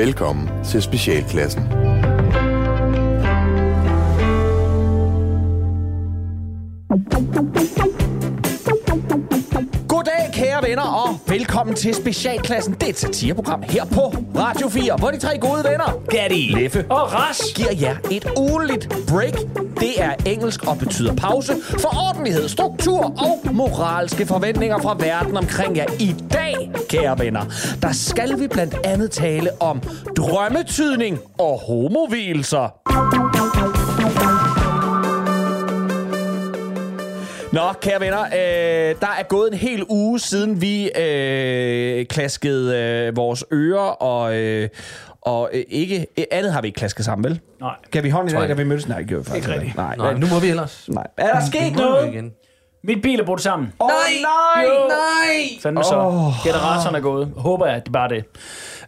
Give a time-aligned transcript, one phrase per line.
[0.00, 1.62] Velkommen til Specialklassen.
[9.88, 12.74] Goddag, kære venner, og velkommen til Specialklassen.
[12.74, 16.84] Det er et satireprogram her på Radio 4, hvor de tre gode venner, Gatti, Leffe
[16.90, 19.34] og Ras, giver jer et ugenligt break.
[19.80, 25.76] Det er engelsk og betyder pause for ordentlighed, struktur og moralske forventninger fra verden omkring
[25.76, 25.86] jer.
[26.00, 27.44] I dag, kære venner,
[27.82, 29.82] der skal vi blandt andet tale om
[30.16, 32.80] drømmetydning og homovilser.
[37.52, 43.16] Nå, kære venner, øh, der er gået en hel uge siden vi øh, klaskede øh,
[43.16, 44.68] vores ører, og, øh,
[45.22, 47.40] og øh, ikke øh, andet har vi ikke klasket sammen, vel?
[47.60, 47.74] Nej.
[47.92, 48.88] Kan vi hånd i dag, da vi mødtes?
[48.88, 49.36] Nej, ikke faktisk.
[49.36, 49.76] Ikke rigtigt.
[49.76, 50.84] Nej, Nej, nu må vi ellers.
[50.88, 51.06] nej.
[51.16, 52.14] Er der sket noget?
[52.14, 52.32] igen.
[52.84, 53.72] Mit bil er brudt sammen.
[53.80, 54.64] Åh, nej!
[54.64, 54.88] Jo.
[54.88, 55.60] Nej!
[55.62, 56.32] Fandme så.
[56.44, 57.32] Generatoren er gået.
[57.36, 58.24] Håber jeg, det er bare det.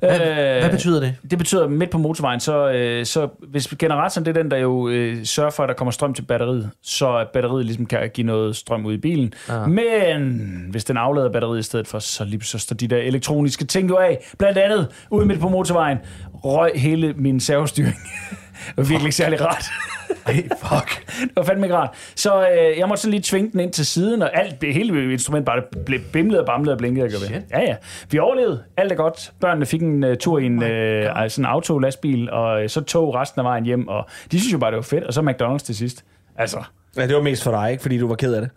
[0.03, 1.15] Hvad, Øh, hvad betyder det?
[1.31, 4.57] Det betyder, at midt på motorvejen, så, øh, så hvis generatoren det er den, der
[4.57, 8.11] jo øh, sørger for, at der kommer strøm til batteriet, så at batteriet ligesom kan
[8.15, 9.33] give noget strøm ud i bilen.
[9.49, 9.71] Ah.
[9.71, 13.65] Men hvis den aflader batteriet i stedet for, så lige så står de der elektroniske
[13.65, 14.33] ting jo af.
[14.39, 15.99] Blandt andet, ude midt på motorvejen,
[16.45, 17.95] røg hele min servostyring.
[18.67, 19.65] det var virkelig ikke særlig rart.
[20.27, 21.07] Ej, fuck.
[21.21, 21.91] Det var fandme ikke rart.
[22.15, 25.13] Så øh, jeg måtte så lige tvinge den ind til siden, og alt, det hele
[25.13, 27.05] instrument bare blev bimlet og bamlet og blinkede.
[27.05, 27.43] Jeg Shit.
[27.51, 27.77] ja, ja.
[28.11, 28.63] Vi overlevede.
[28.77, 29.33] Alt er godt.
[29.41, 33.15] Børnene fik en uh, tur i en uh, sådan en autolastbil, og øh, så tog
[33.15, 35.05] resten af vejen hjem, og de synes jo bare, det var fedt.
[35.05, 36.05] Og så McDonald's til sidst.
[36.37, 36.63] Altså,
[36.97, 37.83] Ja, det var mest for dig, ikke?
[37.83, 38.51] Fordi du var ked af det.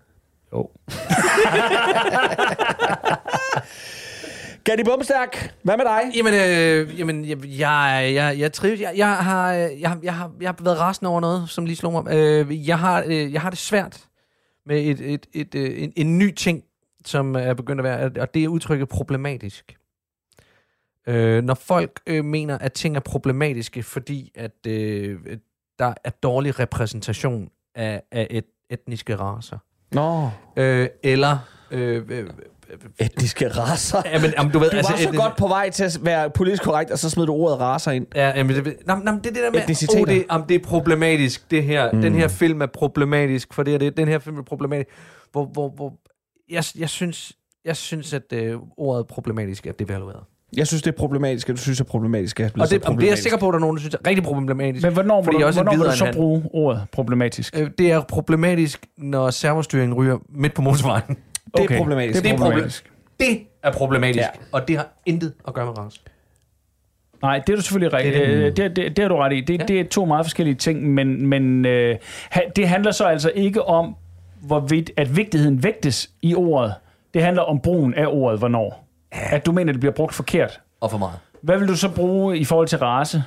[0.54, 0.70] jo.
[4.66, 6.02] Gatti Bumstærk, hvad med dig?
[6.18, 8.82] Jamen, øh, jamen jeg, jeg, jeg, jeg trives.
[8.82, 11.66] Jeg, jeg, har, øh, jeg, har- jeg, har, jeg har været rasende over noget, som
[11.66, 12.14] lige slog mig.
[12.16, 14.04] Øh, jeg, har, øh, jeg har det svært
[14.66, 16.64] med et, et, et, øh, en, en ny ting,
[17.06, 19.76] som er begyndt at være, og det er udtrykket problematisk.
[21.08, 25.20] Øh, når folk øh, mener, at ting er problematiske, fordi at øh,
[25.80, 29.58] der er dårlig repræsentation af, af et, etniske raser.
[29.92, 31.38] Nå, Øh, eller...
[31.72, 32.30] Øh, øh,
[33.00, 34.02] etniske raser.
[34.06, 36.30] ja, men, jamen, du ved, Du var så etniske- godt på vej til at være
[36.30, 38.08] politisk korrekt, og så smed du ordet raser ind.
[38.16, 40.60] Ja, jamen, det, nej, nej, det er det der med, oh, det, jamen, det er
[40.66, 41.92] problematisk, det her.
[41.92, 42.02] Mm.
[42.02, 43.98] Den her film er problematisk, for det er det.
[43.98, 44.90] Den her film er problematisk.
[45.32, 45.94] Hvor, hvor, hvor,
[46.50, 47.34] jeg, jeg, synes,
[47.66, 50.20] jeg synes, at øh, ordet problematisk er devalueret.
[50.58, 52.40] Jeg synes, det er problematisk, at du synes, det er problematisk.
[52.40, 53.96] At Og det, om det er jeg sikker på, at der er nogen, der synes
[53.96, 54.84] er rigtig problematisk.
[54.84, 56.14] Men hvornår, Fordi du, også hvornår vil videre du så han.
[56.14, 57.60] bruge ordet problematisk?
[57.60, 61.18] Øh, det er problematisk, når servostyringen ryger midt på motorvejen.
[61.46, 61.78] Det er Okay.
[61.78, 62.24] problematisk.
[62.24, 62.92] Det er er problematisk.
[63.20, 64.22] Det er problematisk, Ja.
[64.36, 64.40] ja.
[64.52, 66.00] og det har intet at gøre med race.
[67.22, 68.16] Nej, det er du selvfølgelig rigtigt.
[68.16, 69.42] Det er Det, det, det, har du ret i.
[69.42, 69.58] Det, ja.
[69.60, 69.66] Ja.
[69.66, 71.96] det er to meget forskellige ting, men, men øh,
[72.56, 73.96] det handler så altså ikke om,
[74.42, 76.74] hvorvidt at vigtigheden vægtes i ordet.
[77.14, 78.88] Det handler om brugen af ordet, hvornår.
[79.12, 80.62] At du mener, det bliver brugt forkert.
[80.82, 81.16] Og for meget.
[81.42, 83.24] Hvad vil du så bruge i forhold til race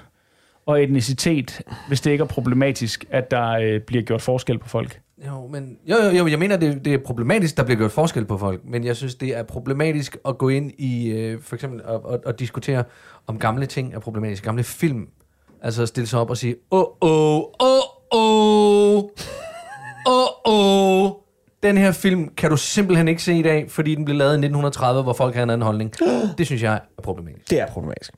[0.67, 5.01] og etnicitet, hvis det ikke er problematisk, at der øh, bliver gjort forskel på folk?
[5.27, 8.25] Jo, men, jo, jo, jo, jeg mener, det, det er problematisk, der bliver gjort forskel
[8.25, 11.85] på folk, men jeg synes, det er problematisk at gå ind i, øh, for eksempel,
[11.85, 12.85] og, og, og diskutere,
[13.27, 14.45] om gamle ting er problematisk.
[14.45, 15.07] Gamle film.
[15.63, 19.05] Altså at stille sig op og sige, åh, åh, åh, åh,
[20.07, 21.11] åh, åh,
[21.63, 24.35] den her film kan du simpelthen ikke se i dag, fordi den blev lavet i
[24.35, 25.93] 1930, hvor folk havde en anden holdning.
[26.39, 27.51] Det synes jeg er problematisk.
[27.51, 28.13] Det er problematisk.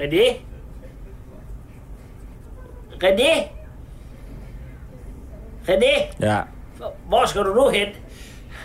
[0.00, 0.36] René?
[3.02, 3.48] René?
[5.68, 6.14] René?
[6.20, 6.38] Ja.
[7.08, 7.86] Hvor skal du nu hen?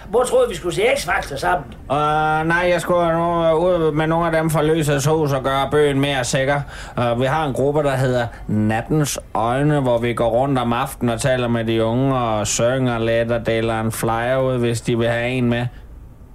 [0.09, 1.65] Hvor troede vi skulle se X-Factor sammen?
[1.89, 5.69] Uh, nej, jeg skulle nu ud med nogle af dem fra Løse Sos og gøre
[5.71, 6.61] bøgen mere sikker.
[6.97, 11.13] Uh, vi har en gruppe, der hedder Nattens Øjne, hvor vi går rundt om aftenen
[11.13, 14.97] og taler med de unge og synger lidt og deler en flyer ud, hvis de
[14.97, 15.67] vil have en med.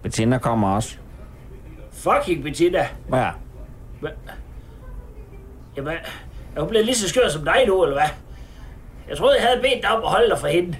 [0.02, 0.96] Bettina kommer også.
[1.92, 2.86] Fucking Bettina.
[3.12, 3.28] Ja.
[5.78, 5.92] Jamen,
[6.56, 8.08] er hun blevet lige så skør som dig nu, eller hvad?
[9.08, 10.76] Jeg troede, jeg havde bedt dig om at holde dig for hende.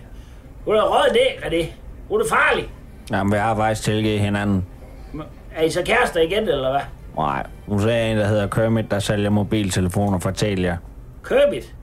[0.65, 1.67] Hun er røget ned, René.
[2.09, 2.69] Hun er farlig.
[3.11, 4.67] Jamen, vi har faktisk tilgivet hinanden.
[5.55, 6.81] Er I så kærester igen, eller hvad?
[7.17, 10.77] Nej, hun sagde en, der hedder Kermit, der sælger mobiltelefoner for Telia.
[11.25, 11.75] Kermit?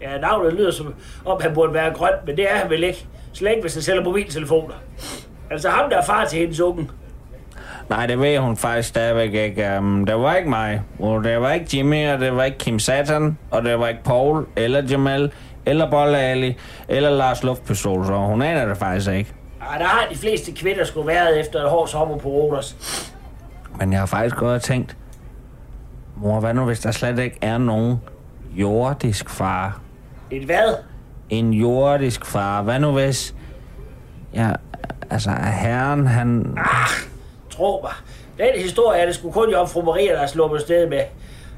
[0.00, 0.94] Ja, navnet lyder som
[1.24, 3.06] om, han burde være grøn, men det er han vel ikke.
[3.32, 4.74] Slet ikke, hvis han sælger mobiltelefoner.
[5.50, 6.88] Altså ham, der er far til hendes unge.
[7.90, 9.78] Nej, det ved hun faktisk stadigvæk ikke.
[9.78, 10.82] Um, det var ikke mig.
[10.98, 14.02] Og det var ikke Jimmy, og det var ikke Kim Satan, og det var ikke
[14.04, 15.32] Paul, eller Jamal,
[15.66, 16.56] eller Bolle Ali,
[16.88, 19.32] eller Lars Luftpistol, så hun aner det faktisk ikke.
[19.70, 22.76] Ej, der har de fleste kvinder skulle været efter et hårdt sommer på Rodos.
[23.78, 24.96] Men jeg har faktisk gået og tænkt,
[26.16, 27.96] mor, hvad nu hvis der slet ikke er nogen
[28.56, 29.80] jordisk far?
[30.30, 30.74] Et hvad?
[31.30, 32.62] en jordisk far.
[32.62, 33.34] Hvad nu hvis...
[34.34, 34.52] Ja,
[35.10, 36.58] altså, herren, han...
[37.58, 37.92] Tro mig.
[38.38, 41.00] Den historie er det sgu kun Jomfru Maria, der er sluppet sted med.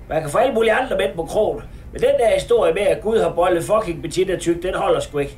[0.08, 1.62] Man kan få alle mulige andre mænd på krogen.
[1.92, 5.18] Men den der historie med, at Gud har bollet fucking Bettina tyk, den holder sgu
[5.18, 5.36] ikke.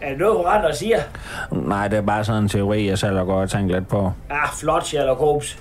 [0.00, 0.98] Er det noget, hun render og siger?
[1.52, 4.12] Nej, det er bare sådan en teori, jeg selv har gået og tænkt lidt på.
[4.30, 5.58] Ah, flot, Sherlock Holmes.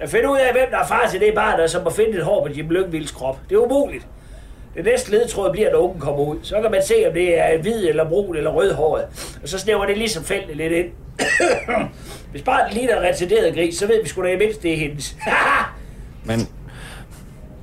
[0.00, 2.18] At finde ud af, hvem der er far til det barn, der som må finde
[2.18, 3.38] et hår på Jim Lyngvilds krop.
[3.48, 4.06] Det er umuligt.
[4.76, 6.36] Det næste ledtråd bliver, når ungen kommer ud.
[6.42, 9.04] Så kan man se, om det er hvid eller brun eller rødhåret.
[9.42, 10.86] Og så snæver det ligesom feltet lidt ind.
[12.30, 14.72] Hvis bare den ligner en retarderet gris, så ved vi sgu da i mindst, det
[14.72, 15.16] er hendes.
[16.28, 16.48] Men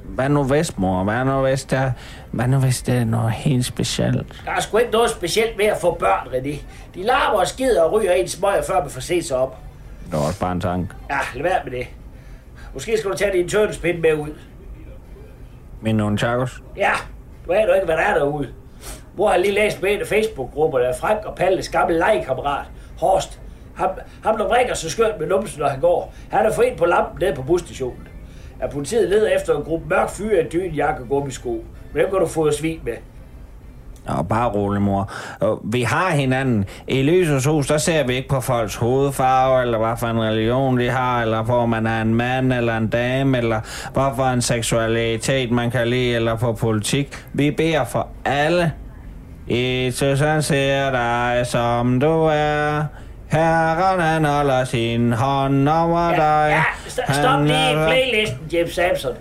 [0.04, 1.04] hvad nu hvis, mor?
[1.04, 1.92] Hvad nu hvis, der,
[2.31, 4.42] hvad nu hvis det er noget helt specielt?
[4.45, 6.57] der er sgu ikke noget specielt med at få børn, René.
[6.95, 9.57] De larmer og skider og ryger en smøg, før man får set sig op.
[10.06, 10.94] Det var også bare en tanke.
[11.10, 11.88] Ja, lad være med det.
[12.74, 14.30] Måske skal du tage din tørnespind med ud.
[15.83, 16.63] Men nogle tacos?
[16.77, 16.91] Ja,
[17.47, 18.50] du aner ikke, hvad der er derude.
[19.15, 22.65] Hvor har lige læst med en Facebook-grupper, der er Frank og Palles gamle legekammerat,
[23.00, 23.39] Horst.
[23.75, 23.89] Ham,
[24.24, 26.13] ham der vrikker så skørt med numsen, når han går.
[26.31, 28.07] Han er for en på lampen nede på busstationen.
[28.59, 31.63] Er politiet leder efter en gruppe mørk fyre i dyn, jakke og gummisko.
[31.94, 32.94] Men dem kan du få svin med.
[34.07, 35.11] Og bare rolig, mor.
[35.63, 36.65] Vi har hinanden.
[36.88, 40.77] I lysets hus, der ser vi ikke på folks hovedfarve, eller hvad for en religion
[40.79, 43.59] de har, eller på, om man er en mand eller en dame, eller
[43.94, 47.15] hvad for en seksualitet man kan lide, eller på politik.
[47.33, 48.71] Vi beder for alle.
[49.47, 52.83] Jesus, han ser dig, som du er.
[53.31, 56.47] Herren, han holder sin hånd over dig.
[56.50, 59.11] Ja, st- stop lige playlisten, James Samson.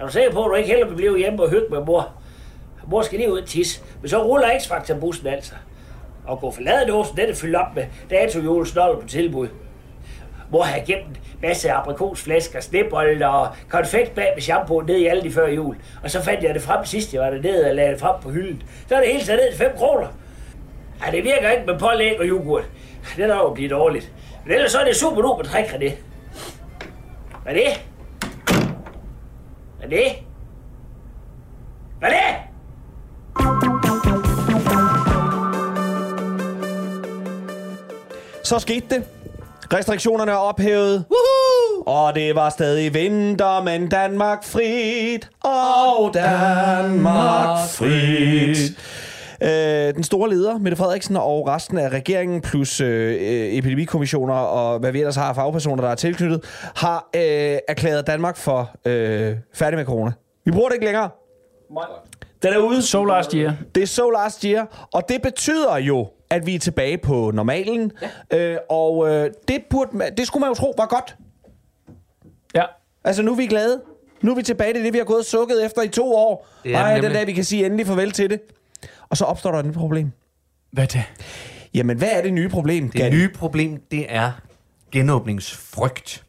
[0.00, 2.08] Er du sikker på, at du ikke heller vil blive hjemme og hygge med mor?
[2.86, 5.54] Mor skal lige ud og tisse, men så ruller X-Factor-bussen altså.
[6.26, 9.48] Og gå for ladedåsen, den er fyldt op med datojulesnoller på tilbud.
[10.50, 15.22] Mor har gemt en masse aprikosflasker, snebolde og konfekt bag med shampoo ned i alle
[15.22, 15.76] de før jul.
[16.02, 18.30] Og så fandt jeg det frem sidst, jeg var dernede og lagde det frem på
[18.30, 18.62] hylden.
[18.88, 20.06] Så er det hele taget ned til 5 kroner.
[21.06, 22.64] Ja, det virker ikke med pålæg og yoghurt.
[23.16, 24.12] Det er jo blive dårligt.
[24.44, 25.98] Men ellers så er det super duper træk, det.
[27.42, 27.84] Hvad er det?
[29.78, 30.12] Hvad er det?
[31.98, 32.51] Hvad er det?
[38.52, 39.04] Så skete det.
[39.72, 41.04] Restriktionerne er ophævet.
[41.10, 41.82] Woohoo!
[41.86, 45.30] Og det var stadig vinter, men Danmark frit.
[45.44, 48.58] Og Danmark frit.
[49.42, 53.18] Øh, den store leder, Mette Frederiksen og resten af regeringen, plus øh, øh,
[53.58, 56.44] epidemikommissioner og hvad vi ellers har af fagpersoner, der er tilknyttet,
[56.76, 60.12] har øh, erklæret Danmark for øh, færdig med corona.
[60.44, 61.10] Vi bruger det ikke længere.
[62.42, 62.82] Den er ude.
[62.82, 63.54] So last year.
[63.74, 67.92] Det er so last year, og det betyder jo, at vi er tilbage på normalen.
[68.32, 68.38] Ja.
[68.38, 71.16] Øh, og øh, det, burde man, det skulle man jo tro var godt.
[72.54, 72.64] Ja.
[73.04, 73.80] Altså, nu er vi glade.
[74.20, 76.48] Nu er vi tilbage til det, vi har gået og sukket efter i to år.
[76.64, 78.40] Det er Nej, den dag, vi kan sige endelig farvel til det.
[79.08, 80.10] Og så opstår der et nyt problem.
[80.70, 81.04] Hvad er det?
[81.74, 82.90] Jamen, hvad er det nye problem?
[82.90, 84.32] Det nye problem, det er
[84.92, 86.24] genåbningsfrygt.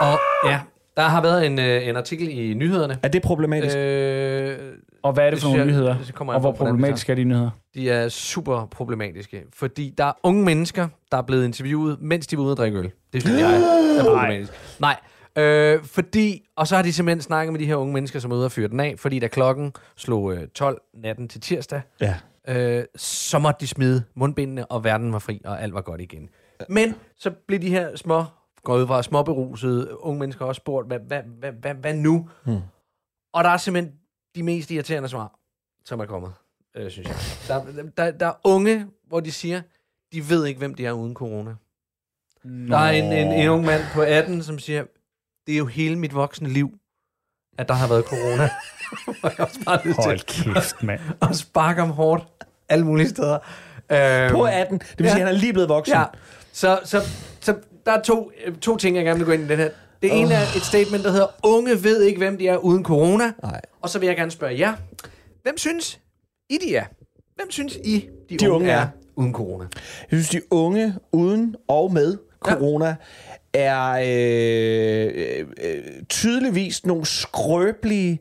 [0.00, 0.60] Og ja,
[0.96, 2.98] der har været en, øh, en artikel i nyhederne.
[3.02, 3.76] Er det problematisk?
[3.76, 4.58] Øh,
[5.06, 5.96] Og hvad er det Det for nogle jeg- nyheder?
[6.06, 7.50] det kommer Og hvor problematiske er de nyheder?
[7.74, 12.36] de er super problematiske, fordi der er unge mennesker, der er blevet interviewet, mens de
[12.38, 12.90] var ude at drikke øl.
[13.12, 13.54] Det synes jeg
[13.98, 14.52] er problematisk.
[14.80, 14.96] Nej,
[15.38, 18.36] øh, fordi, og så har de simpelthen snakket med de her unge mennesker, som er
[18.36, 22.14] ude at fyre den af, fordi da klokken slog øh, 12 natten til tirsdag, ja.
[22.48, 26.28] øh, så måtte de smide mundbindene, og verden var fri, og alt var godt igen.
[26.68, 28.24] Men så blev de her små,
[28.64, 32.28] går ud fra småberusede unge mennesker også spurgt, hvad, hvad, hvad, hvad, hvad nu?
[32.44, 32.56] Hmm.
[33.34, 33.92] Og der er simpelthen
[34.36, 35.38] de mest irriterende svar,
[35.84, 36.32] som er kommet,
[36.76, 37.16] øh, synes jeg.
[37.48, 37.64] Der,
[37.96, 39.62] der, der er unge, hvor de siger,
[40.12, 41.54] de ved ikke, hvem de er uden corona.
[42.44, 44.84] Der er en, en, en ung mand på 18, som siger,
[45.46, 46.78] det er jo hele mit voksne liv,
[47.58, 48.50] at der har været corona.
[49.22, 51.00] Og jeg også bare lyst til Hold kæft, mand.
[51.22, 52.24] at sparke ham hårdt
[52.68, 53.38] alle mulige steder.
[53.92, 54.78] Øhm, På 18.
[54.78, 55.12] Det vil sige, Ja.
[55.12, 55.96] at han er lige blevet voksen.
[55.96, 56.04] Ja,
[56.52, 57.00] så, så,
[57.40, 59.70] så der er to, øh, to ting, jeg gerne vil gå ind i den her.
[60.02, 63.32] Det ene er et statement, der hedder, unge ved ikke, hvem de er uden corona.
[63.42, 63.60] Nej.
[63.80, 64.74] Og så vil jeg gerne spørge jer,
[65.42, 66.00] hvem synes
[66.50, 66.84] I, de er?
[67.36, 68.80] Hvem synes I, de, De unge er?
[68.80, 69.64] er uden corona?
[70.10, 72.96] Jeg synes, de unge uden og med corona
[73.52, 78.20] er øh, øh, øh, tydeligvis nogle skrøbelige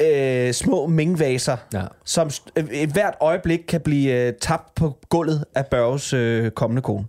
[0.00, 1.82] øh, små mingvaser, Ja.
[2.04, 6.82] som øh, et hvert øjeblik kan blive øh, tabt på gulvet af Børges øh, kommende
[6.82, 7.04] kone.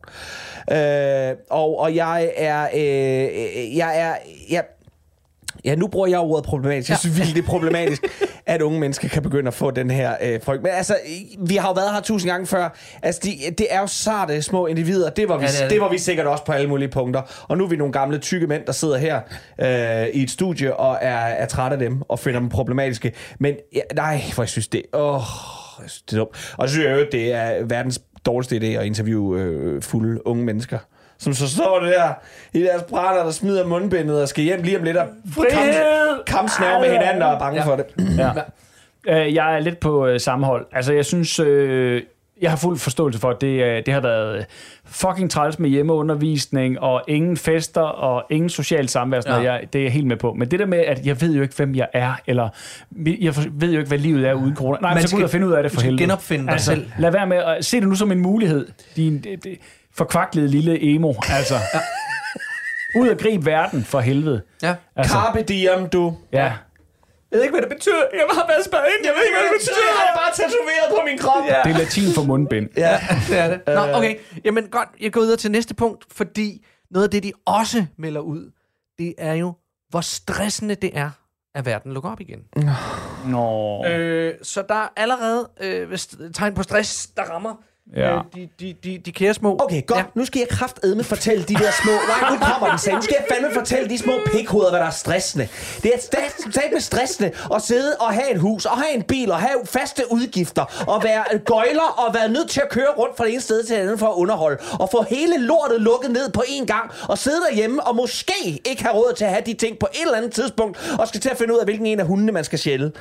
[0.72, 2.68] Øh, og, og jeg er...
[2.74, 4.16] Øh, jeg er...
[4.50, 4.64] Jeg,
[5.66, 6.90] Ja, nu bruger jeg ordet problematisk.
[6.90, 8.04] Jeg synes virkelig, det er problematisk,
[8.46, 10.64] at unge mennesker kan begynde at få den her øh, frygt.
[10.64, 10.96] Men altså,
[11.40, 12.78] vi har jo været her tusind gange før.
[13.04, 15.10] Altså, de, det er jo sarte små individer.
[15.10, 15.82] Det var, vi, Ja, det det, det.
[15.82, 17.22] var vi sikkert også på alle mulige punkter.
[17.48, 19.22] Og nu er vi nogle gamle tykke mænd, der sidder her
[19.62, 23.12] øh, i et studie og er, er trætte af dem og finder dem problematiske.
[23.40, 24.82] Men ja, nej, for jeg synes det...
[24.94, 25.22] Åh,
[25.82, 26.54] jeg synes, det er dumt.
[26.58, 30.44] Og så synes jeg jo, det er verdens dårligste idé at interviewe øh, fulde unge
[30.44, 30.78] mennesker.
[31.18, 32.14] Som så står der
[32.54, 36.24] i deres brænder, der smider mundbindet og skal hjem lige om lidt og Frihed!
[36.28, 37.68] kampsnære med hinanden og er bange ja.
[37.68, 37.86] for det.
[38.18, 38.32] Ja.
[39.26, 40.66] Øh, Jeg er lidt på øh, samme hold.
[40.72, 41.40] Altså, jeg synes...
[41.40, 42.02] Øh,
[42.42, 44.46] jeg har fuld forståelse for, at det, øh, det har været
[44.86, 49.22] fucking træls med hjemmeundervisning, og ingen fester, og ingen social samvær.
[49.26, 49.36] Ja.
[49.42, 49.52] Ja.
[49.54, 50.34] Jeg, det er jeg helt med på.
[50.34, 52.50] Men det der med, at jeg ved jo ikke, hvem jeg er, eller
[53.22, 54.78] jeg ved jo ikke, hvad livet er uden corona.
[54.82, 56.04] Nej, Man men så gå ud skal- og finde ud af det for skal helvede.
[56.04, 56.86] genopfinde dig selv.
[57.00, 58.68] Lad være med at se det nu som en mulighed.
[58.96, 59.58] Din det- det-
[59.98, 61.14] forkvaklede lille emo.
[61.30, 61.56] Altså.
[63.00, 64.42] Ud og gribe verden for helvede.
[64.62, 64.76] Ja.
[64.96, 66.18] Altså, Carpe diem, du.
[66.32, 66.54] ja.
[67.32, 68.02] Jeg ved ikke, hvad det betyder.
[68.14, 69.06] Jeg har været spadet ind.
[69.06, 69.76] Jeg ved ikke, hvad det betyder.
[69.92, 71.44] Jeg har bare tatoveret på min krop.
[71.48, 71.62] Ja.
[71.64, 72.70] Det er latin for mundbind.
[72.78, 73.00] ja.
[73.30, 73.62] det er det.
[73.68, 74.16] Nå, okay.
[74.46, 78.22] Jamen godt, jeg går videre til næste punkt, fordi noget af det, de også melder
[78.22, 78.52] ud,
[79.00, 79.54] det er jo,
[79.90, 81.10] hvor stressende det er,
[81.56, 82.40] at verden lukker op igen.
[83.26, 83.86] Nå.
[83.86, 85.98] Øh, så der er allerede øh,
[86.34, 87.56] tegn på stress, der rammer
[87.96, 88.16] Ja.
[88.16, 89.58] øh, de, de, de, de kære små.
[89.60, 90.00] Okay, godt.
[90.00, 90.04] Ja.
[90.16, 91.92] Nu skal jeg kraftedme fortælle de der små...
[91.92, 92.96] Nej, nu kommer den selv.
[92.96, 95.48] Nu skal jeg fandme fortælle de små pikhoveder, hvad der er stressende.
[95.84, 96.00] Det er
[96.52, 99.58] stat med stressende at sidde og have et hus, og have en bil, og have
[99.66, 103.42] faste udgifter, og være gøjler, og være nødt til at køre rundt fra det ene
[103.42, 106.66] sted til det andet for at underholde, og få hele lortet lukket ned på én
[106.66, 109.88] gang, og sidde derhjemme, og måske ikke have råd til at have de ting på
[109.94, 112.32] et eller andet tidspunkt, og skal til at finde ud af, hvilken en af hundene,
[112.32, 112.92] man skal sjæle.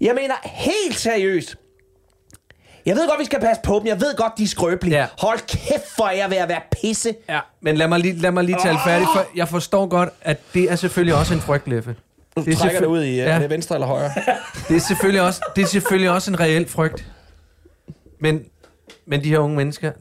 [0.00, 1.56] Jeg mener helt seriøst,
[2.86, 3.86] jeg ved godt, vi skal passe på dem.
[3.86, 4.98] Jeg ved godt, de er skrøbelige.
[4.98, 5.06] Ja.
[5.18, 7.14] Hold kæft, for jeg ved at være pisse.
[7.28, 10.40] Ja, men lad mig lige, lad mig lige tale færdigt, for jeg forstår godt, at
[10.54, 11.96] det er selvfølgelig også en frygt, Leffe.
[12.36, 13.24] Du Det er trækker det ud i, ja.
[13.24, 13.30] Ja.
[13.30, 14.10] er det venstre eller højre?
[14.68, 17.06] Det er selvfølgelig også, det er selvfølgelig også en reel frygt.
[18.20, 18.44] Men,
[19.06, 19.92] men de her unge mennesker,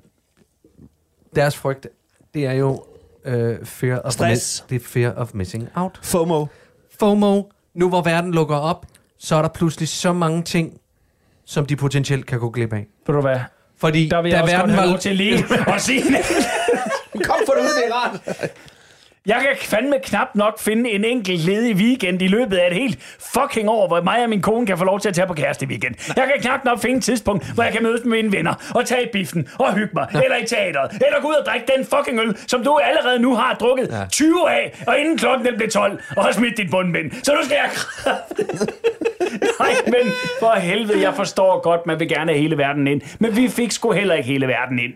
[1.35, 1.87] deres frygt,
[2.33, 2.83] det er jo
[3.25, 4.65] øh, fear of Stress.
[4.69, 5.99] det er fear of missing out.
[6.03, 6.45] FOMO.
[6.99, 8.85] FOMO, nu hvor verden lukker op,
[9.19, 10.79] så er der pludselig så mange ting,
[11.45, 12.85] som de potentielt kan gå glip af.
[13.07, 13.39] Ved du hvad?
[13.77, 14.91] Fordi Der vil jeg da også verden godt have var...
[14.91, 16.03] lov til lige at sige
[17.23, 18.19] Kom, få det ud, det er rart.
[19.25, 23.17] Jeg kan fandme knap nok finde en enkelt ledig weekend i løbet af et helt
[23.19, 25.65] fucking år, hvor mig og min kone kan få lov til at tage på kæreste
[25.67, 25.95] weekend.
[26.15, 28.85] Jeg kan knap nok finde et tidspunkt, hvor jeg kan mødes med mine venner og
[28.85, 31.85] tage i biffen og hygge mig, eller i teateret, eller gå ud og drikke den
[31.85, 34.05] fucking øl, som du allerede nu har drukket Ja.
[34.11, 37.11] 20 af, og inden klokken den blev 12, og har smidt dit bundbind.
[37.23, 37.69] Så nu skal jeg...
[39.59, 43.01] Nej, men for helvede, jeg forstår godt, man vil gerne have hele verden ind.
[43.19, 44.93] Men vi fik sgu heller ikke hele verden ind.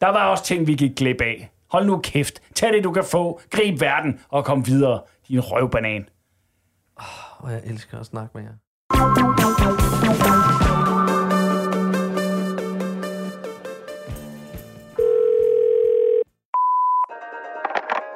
[0.00, 1.48] Der var også ting, vi gik glip af.
[1.72, 2.54] Hold nu kæft.
[2.54, 3.40] Tag det, du kan få.
[3.50, 5.00] Grib verden og kom videre.
[5.28, 6.08] Din røvbanan.
[7.38, 8.56] Og jeg elsker at snakke med jer.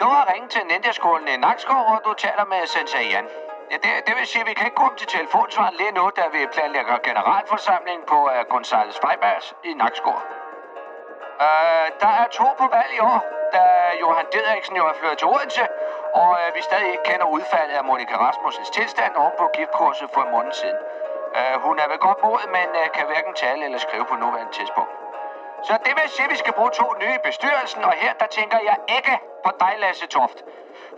[0.00, 3.26] Du har ringet til Ninja-skolen i Nakskov, og du taler med Sensei Jan.
[3.70, 6.24] Ja, det, det vil sige, at vi kan ikke komme til telefonsvaren lige nu, da
[6.34, 10.35] vi planlægger generalforsamling på uh, Gonzales Freibers i Nakskov.
[11.44, 13.20] Øh, der er to på valg i år,
[13.54, 13.62] da
[14.00, 15.64] Johan Dederiksen jo er flyttet til Odense,
[16.22, 20.20] og øh, vi stadig ikke kender udfaldet af Monika Rasmussens tilstand oven på giftkurset for
[20.22, 20.78] en måned siden.
[21.38, 24.52] Øh, hun er ved godt mod, men øh, kan hverken tale eller skrive på nuværende
[24.52, 24.92] tidspunkt.
[25.66, 28.26] Så det vil sige, at vi skal bruge to nye i bestyrelsen, og her der
[28.26, 29.14] tænker jeg ikke
[29.44, 30.38] på dig, Lasse Toft.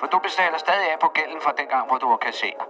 [0.01, 2.65] For du betaler stadig af på gælden fra dengang, hvor du var kasserer.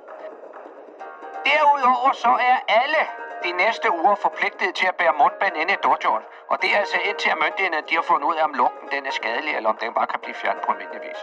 [1.47, 3.03] Derudover så er alle
[3.47, 6.25] de næste uger forpligtet til at bære mundbind ind i dojoen.
[6.51, 9.03] Og det er altså indtil at myndighederne de har fundet ud af, om lugten den
[9.11, 11.21] er skadelig, eller om den bare kan blive fjernet på almindelig vis.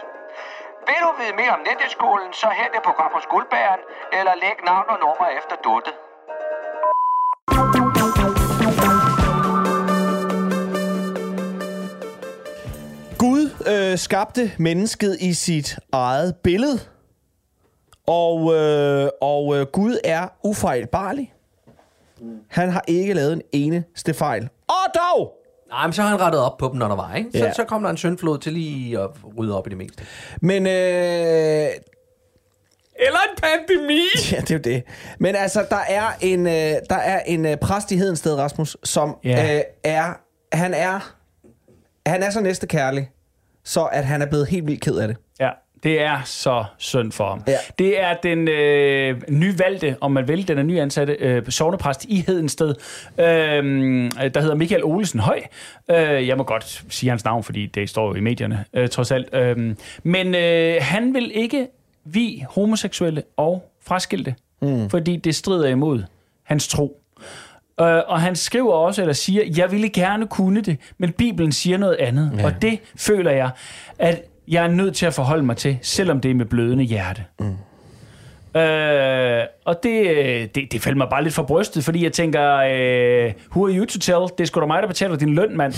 [0.88, 3.80] Vil du vide mere om netteskolen, så hent det program hos Guldbæren,
[4.18, 5.94] eller læg navn og nummer efter duttet.
[13.24, 13.42] Gud
[13.72, 16.78] øh, skabte mennesket i sit eget billede.
[18.06, 21.32] Og, øh, og øh, Gud er ufejlbarlig.
[22.48, 24.48] Han har ikke lavet en eneste fejl.
[24.68, 25.32] Og dog!
[25.68, 27.30] Nej, men så har han rettet op på dem, var, ikke?
[27.32, 27.52] Så, Ja.
[27.52, 30.02] så kom der en syndflod til lige at rydde op i det meste.
[30.40, 30.72] Men, øh,
[32.98, 34.00] Eller en pandemi!
[34.32, 34.82] ja, det er jo det.
[35.20, 36.52] Men altså, der er en, øh,
[36.90, 39.56] der er en øh, præst i Hedensted, Rasmus, som Ja.
[39.56, 40.12] øh, er,
[40.52, 41.14] han er,
[42.06, 43.10] han er så næste kærlig,
[43.64, 45.16] så at han er blevet helt vildt ked af det.
[45.40, 45.50] Ja,
[45.82, 47.42] det er så synd for ham.
[47.46, 47.56] Ja.
[47.78, 52.74] Det er den øh, nyvalgte, om man vil, den er nyansatte øh, sovnepræst i Hedensted,
[53.18, 53.24] øh,
[54.34, 55.40] der hedder Michael Olesen Høj.
[55.90, 59.10] Øh, jeg må godt sige hans navn, fordi det står jo i medierne, øh, trods
[59.10, 59.34] alt.
[59.34, 61.68] Øh, men øh, han vil ikke
[62.04, 64.90] vi homoseksuelle og fraskilte, mm.
[64.90, 66.02] fordi det strider imod
[66.42, 67.00] hans tro.
[67.80, 71.78] Øh, og han skriver også, eller siger, jeg ville gerne kunne det, men Bibelen siger
[71.78, 72.32] noget andet.
[72.38, 72.46] Ja.
[72.46, 73.50] Og det føler jeg,
[73.98, 77.24] at jeg er nødt til at forholde mig til, selvom det er med blødende hjerte.
[77.40, 77.56] Mm.
[78.60, 83.32] Øh, og det, det, det faldt mig bare lidt for brystet, fordi jeg tænker, øh,
[83.56, 84.20] who are you to tell?
[84.38, 85.74] Det er sgu da mig, der betaler din løn, mand.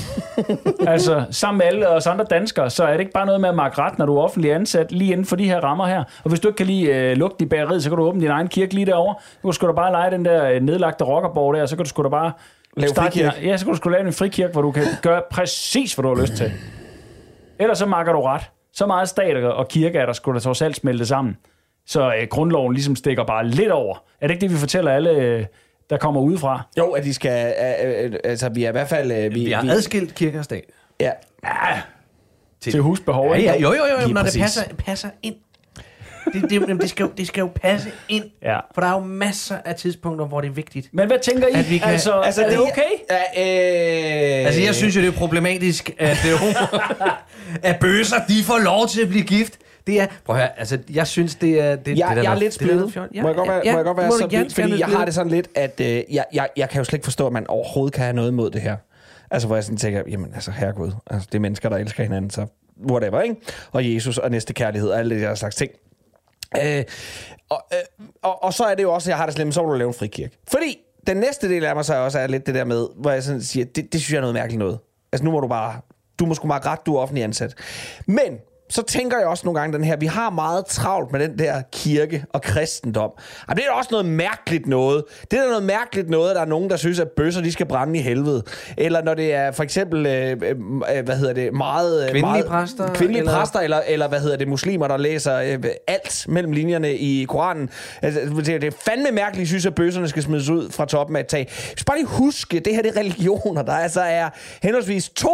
[0.92, 3.54] altså, sammen med alle os andre danskere, så er det ikke bare noget med at
[3.54, 6.04] markere ret, når du er offentlig ansat, lige inden for de her rammer her.
[6.25, 8.30] Og hvis du ikke kan lige øh, lugte i bageriet, så kan du åbne din
[8.30, 9.14] egen kirke lige derovre.
[9.42, 11.88] Du kan sgu da bare lege den der øh, nedlagte rockerborg der, så kan du
[11.88, 12.32] sgu da bare...
[12.76, 13.48] Lave starte din- frikirke.
[13.48, 16.14] Ja, så kan du sgu lave en frikirke, hvor du kan gøre præcis, hvad du
[16.14, 16.52] har lyst til.
[17.58, 18.42] Ellers så makker du ret.
[18.78, 21.37] Så meget stat og kirke er der skulle da trods alt smelte sammen.
[21.87, 24.04] Så øh, grundloven ligesom stikker bare lidt over.
[24.20, 25.44] Er det ikke det, vi fortæller alle, øh,
[25.90, 26.62] der kommer udefra?
[26.78, 27.54] Jo, at de skal...
[27.85, 29.12] Øh, øh, altså, vi er i hvert fald...
[29.12, 30.64] Øh, vi, Vi har adskilt kirke og stat.
[31.00, 31.11] Ja,
[32.61, 34.35] Til, til husbehov, Ja, ja, jo, jo, jo, Lige når præcis.
[34.35, 35.37] det passer, passer ind.
[36.32, 38.25] Det, det, jamen, det, skal jo, det skal jo passe ind.
[38.42, 38.58] Ja.
[38.75, 40.88] For der er jo masser af tidspunkter, hvor det er vigtigt.
[40.92, 41.52] Men hvad tænker I?
[41.54, 42.82] At vi kan- altså, altså, er det det- okay?
[43.11, 46.54] Ja, øh, Altså, jeg synes jo, det er problematisk, at, øh,
[47.62, 49.58] at bøsser, de får lov til at blive gift.
[49.87, 51.76] Det er, prøv at høre, altså, jeg synes, det er...
[51.76, 52.97] Det, det Jeg, er jeg er noget- lidt det splittet.
[53.14, 54.54] Ja, må jeg godt være, ja, må jeg godt være må du så gerne vildt,
[54.54, 57.04] fordi jeg har det sådan lidt, at øh, jeg, jeg, jeg kan jo slet ikke
[57.04, 58.76] forstå, at man overhovedet kan have noget imod det her.
[59.30, 62.30] Altså, hvor jeg sådan tænker, jamen altså, herregud, altså, det er mennesker, der elsker hinanden,
[62.30, 62.47] så
[62.90, 63.37] whatever, ikke?
[63.73, 65.70] Og Jesus og næste kærlighed og alle de der slags ting.
[66.57, 66.85] Øh,
[67.49, 69.62] og, øh, og, og så er det jo også, at jeg har det slemt, så
[69.62, 70.38] må du lave en frikirke.
[70.49, 73.23] Fordi den næste del af mig så også er lidt det der med, hvor jeg
[73.23, 74.78] sådan siger, det, det synes jeg er noget mærkeligt noget.
[75.12, 75.81] Altså nu må du bare,
[76.19, 77.55] du må sgu meget ret, du er offentlig ansat.
[78.07, 78.38] Men
[78.70, 81.62] så tænker jeg også nogle gange den her, vi har meget travlt med den der
[81.72, 83.10] kirke og kristendom.
[83.48, 85.04] Jamen, det er også noget mærkeligt noget.
[85.30, 87.66] Det er noget mærkeligt noget, at der er nogen, der synes, at bøsser de skal
[87.66, 88.42] brænde i helvede.
[88.76, 90.30] Eller når det er for eksempel, øh,
[90.96, 91.96] øh, hvad hedder det, meget...
[92.04, 95.37] øh, Kvindelige meget, præster, Kvindelige eller- præster, eller, eller hvad hedder det, muslimer, der læser
[95.38, 97.70] øh, alt mellem linjerne i Koranen.
[98.02, 101.20] Altså, det, det er fandme mærkeligt, synes at bøsserne skal smides ud fra toppen af
[101.20, 101.46] et tag.
[101.48, 104.28] Vi skal bare lige huske, det her det er religioner, der altså er
[104.62, 105.26] henholdsvis 2.000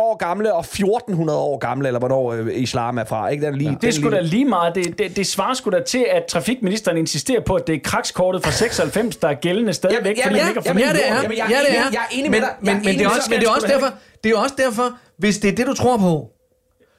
[0.00, 3.28] år gamle og 1.400 år gamle, eller hvornår øh, islam er fra.
[3.28, 3.46] Ikke?
[3.46, 4.74] Den lige, Det er sgu da lige meget.
[4.74, 8.44] Det, det, det svarer sgu da til, at trafikministeren insisterer på, at det er krakskortet
[8.44, 11.06] fra 96, der er gældende stadigvæk, Jamen, fordi jamen, han ikke har jamen, fundet Ja,
[11.06, 11.22] det er.
[11.22, 11.90] Jamen, jeg er ja, det enig- er.
[11.92, 12.56] jeg er enig med men, dig.
[12.60, 13.90] Men, men, enig det er også, men det er også derfor,
[14.24, 16.28] det er også derfor, hvis det er det, du tror på,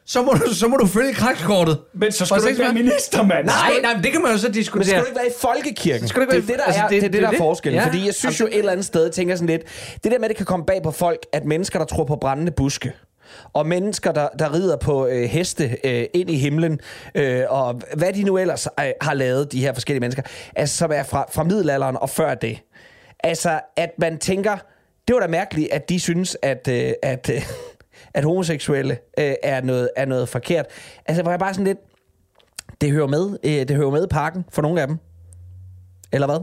[0.05, 1.79] så må du, så må du følge krakskortet.
[1.93, 2.83] Men så skal For du ikke være 96.
[2.91, 3.45] minister, mand.
[3.45, 4.85] Nej, nej, men det kan man jo så Men diskutere.
[4.85, 6.07] skal du ikke være i folkekirken?
[6.07, 7.27] Skal du ikke det er være- det, der altså, er, det- det, det, det der
[7.27, 7.37] er det.
[7.37, 7.81] forskellen.
[7.81, 7.87] Ja.
[7.87, 9.61] Fordi jeg synes jo et eller andet sted, tænker sådan lidt,
[10.03, 12.15] det der med, at det kan komme bag på folk, at mennesker, der tror på
[12.15, 12.91] brændende buske,
[13.53, 16.79] og mennesker, der, der rider på øh, heste øh, ind i himlen,
[17.15, 20.23] øh, og hvad de nu ellers øh, har lavet, de her forskellige mennesker,
[20.55, 22.59] altså som er fra, fra middelalderen og før det.
[23.23, 24.57] Altså, at man tænker,
[25.07, 27.41] det var da mærkeligt, at de synes, at, øh, at, øh,
[28.13, 30.65] at homoseksuelle øh, er, noget, er noget forkert.
[31.05, 31.79] Altså, hvor jeg bare sådan lidt,
[32.81, 34.97] det hører med, øh, det hører med i parken for nogle af dem.
[36.11, 36.39] Eller hvad?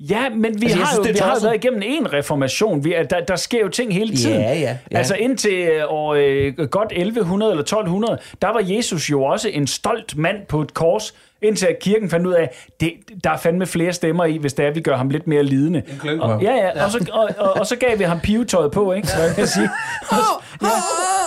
[0.00, 2.84] Ja, men vi Altså, har synes, jo vi har været igennem en reformation.
[2.84, 4.40] Vi, er- der, der sker jo ting hele tiden.
[4.40, 4.98] Ja, ja, ja.
[4.98, 9.66] Altså indtil øh, år øh, godt 1100 eller 1200, der var Jesus jo også en
[9.66, 12.92] stolt mand på et kors, indtil at kirken fandt ud af, det,
[13.24, 15.42] der er fandme flere stemmer i, hvis det er, at vi gør ham lidt mere
[15.42, 15.82] lidende.
[16.20, 19.08] Og, ja, ja, og så, og, og, og så gav vi ham pivetøjet på, ikke?
[19.08, 19.70] Så jeg kan sige.
[20.10, 20.16] Og,
[20.62, 20.68] ja,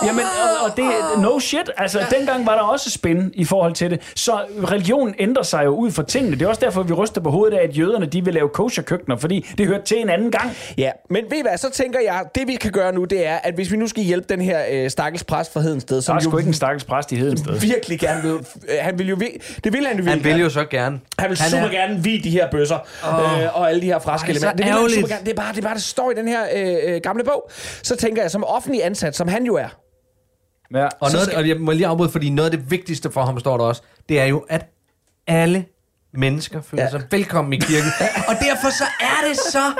[0.06, 0.84] jamen, og, og det,
[1.22, 4.12] no shit, altså dengang var der også spænd i forhold til det.
[4.16, 4.32] Så
[4.70, 6.36] religionen ændrer sig jo ud fra tingene.
[6.36, 9.16] Det er også derfor, vi ryster på hovedet af, at jøderne de vil lave kosher-køkkener,
[9.16, 10.50] fordi det hørte til en anden gang.
[10.78, 13.36] Ja, men ved I hvad, så tænker jeg, det vi kan gøre nu, det er,
[13.36, 16.16] at hvis vi nu skal hjælpe den her øh, stakkels præst fra Hedensted, Der som
[16.16, 17.60] er jo sgu ikke en stakkels præst i Hedensted.
[17.60, 18.38] virkelig gerne vil, øh,
[18.80, 19.18] han vil jo,
[19.64, 21.00] det vil han jo Han virkelig vil jo så gerne.
[21.18, 23.42] Han vil han super er- gerne vide de her bøsser oh.
[23.42, 24.56] øh, og alle de her fraske så elementer.
[24.56, 25.24] Det, vil han super gerne.
[25.24, 27.50] det, er bare, det er bare, det står i den her øh, øh, gamle bog.
[27.82, 29.68] Så tænker jeg, som offentlig ansat, som han jo er,
[30.74, 30.88] Ja.
[31.00, 33.56] Og, noget, og jeg må lige afbryde, fordi noget af det vigtigste for ham, står
[33.56, 34.66] der også, det er jo, at
[35.26, 35.64] alle
[36.14, 36.90] mennesker føler Ja.
[36.90, 37.90] sig velkommen i kirken.
[38.28, 39.72] og derfor så er det så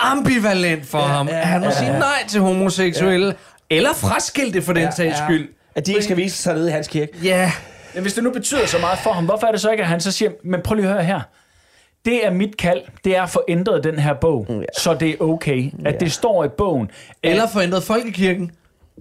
[0.00, 3.76] ambivalent for ja, ham, at han må sige nej til homoseksuelle, ja.
[3.76, 5.48] eller fraskilte for den ja, sags skyld.
[5.74, 7.12] at de ikke skal vise sig nede i hans kirke.
[7.22, 7.52] Ja,
[7.96, 9.88] Men hvis det nu betyder så meget for ham, hvorfor er det så ikke, at
[9.88, 11.20] han så siger, men prøv lige at høre her.
[12.04, 15.10] Det er mit kald, det er at få ændret den her bog, Mm, så det
[15.10, 16.90] er okay, at det står i bogen.
[17.22, 18.50] eller forændret folkekirken,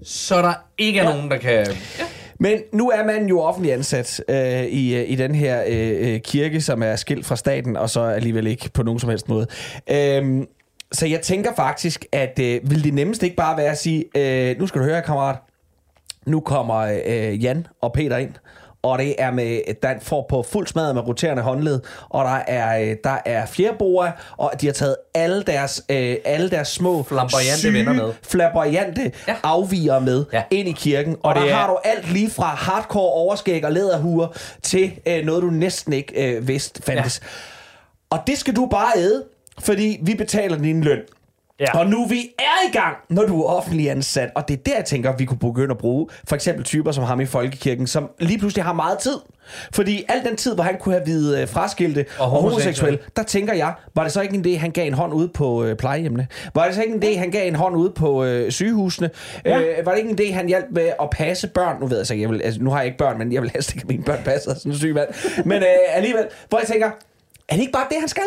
[0.04, 1.14] så der ikke er ja.
[1.16, 1.68] nogen, der kan...
[2.40, 6.20] Men nu er man jo offentlig ansat øh, i, øh, i den her øh, øh,
[6.20, 9.48] kirke, som er skilt fra staten, og så alligevel ikke på nogen som helst måde.
[9.92, 10.48] Øhm,
[10.92, 14.60] så jeg tænker faktisk, at øh, vil det nemmeste ikke bare være at sige, øh,
[14.60, 15.36] nu skal du høre, kammerat,
[16.26, 18.32] nu kommer øh, Jan og Peter ind,
[18.86, 22.82] og det er med, der får på fuld smad med roterende håndled, og der er,
[22.82, 27.58] øh, der er fjerboer, og de har taget alle deres, øh, alle deres små Flamboyante
[27.60, 28.14] syge, venner med.
[28.24, 29.36] flamboyante Ja.
[29.44, 30.44] afviger med Ja.
[30.52, 31.14] ind i kirken.
[31.14, 34.28] Og, Og der er- har du alt lige fra hardcore overskæg og læderhuer
[34.64, 37.22] til øh, noget, du næsten ikke øh, vidste fandtes.
[37.24, 37.28] Ja.
[38.10, 39.24] Og det skal du bare æde,
[39.60, 41.00] fordi vi betaler din løn.
[41.60, 41.80] Ja.
[41.80, 44.76] Og nu vi er i gang, når du er offentlig ansat, og det er der,
[44.76, 47.88] jeg tænker, at vi kunne begynde at bruge for eksempel typer som ham i Folkekirken,
[47.88, 49.20] som lige pludselig har meget tid.
[49.74, 53.00] Fordi al den tid, hvor han kunne have videt øh, fraskilte og, og homoseksuel.
[53.16, 55.64] der tænker jeg, var det så ikke en idé, han gav en hånd ud på
[55.64, 56.28] øh, plejehjemmene?
[56.56, 59.10] Var det så ikke en idé, han gav en hånd ud på øh, sygehusene?
[59.46, 59.60] Ja.
[59.60, 61.80] Øh, var det ikke en idé, han hjalp med at passe børn?
[61.80, 63.52] Nu ved jeg så jeg vil, altså, nu har jeg ikke børn, men jeg vil
[63.52, 65.08] helst ikke have mine børn passet af sådan en syg mand.
[65.46, 66.88] Men øh, alligevel, hvor jeg tænker,
[67.50, 68.24] er det ikke bare det, han skal?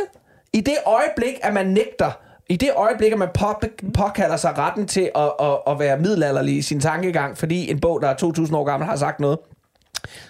[0.53, 2.11] I det øjeblik, at man nægter
[2.49, 3.61] i det øjeblik, at man på,
[3.95, 8.03] påkalder sig retten til at, at, at være middelalderlig i sin tankegang, fordi en bog,
[8.03, 9.39] der er 2.000 år gammel, har sagt noget,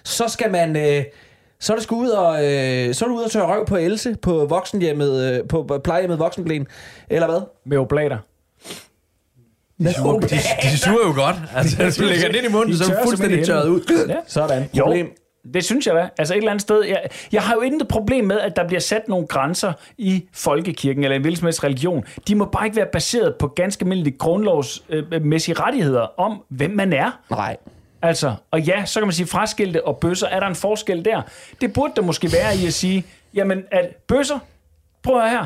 [0.03, 0.75] så skal man...
[0.75, 1.03] Øh,
[1.59, 3.77] så er det sgu ud og, øh, så er du ude og tørre røv på
[3.77, 6.67] Else på voksenhjemmet, øh, på plejehjemmet Voksenblæn,
[7.09, 7.41] eller hvad?
[7.65, 8.17] Med oblater.
[9.79, 9.85] De,
[10.63, 11.35] de suger jo godt.
[11.55, 14.05] Altså, du lægger det ind i munden, De så er du fuldstændig tørret ud.
[14.09, 14.15] Ja.
[14.27, 14.69] Sådan.
[14.73, 15.11] Jo, Problem.
[15.53, 16.09] Det synes jeg da.
[16.17, 16.83] Altså et eller andet sted.
[16.83, 21.03] Jeg, jeg har jo intet problem med, at der bliver sat nogle grænser i folkekirken
[21.03, 22.03] eller en hvilken religion.
[22.27, 27.19] De må bare ikke være baseret på ganske almindelige grundlovsmæssige rettigheder om, hvem man er.
[27.29, 27.57] Nej.
[28.01, 30.27] Altså, og ja, så kan man sige fraskilte og bøsser.
[30.27, 31.21] Er der en forskel der?
[31.61, 34.39] Det burde der måske være i at sige, jamen, at bøsser,
[35.03, 35.45] prøv at her,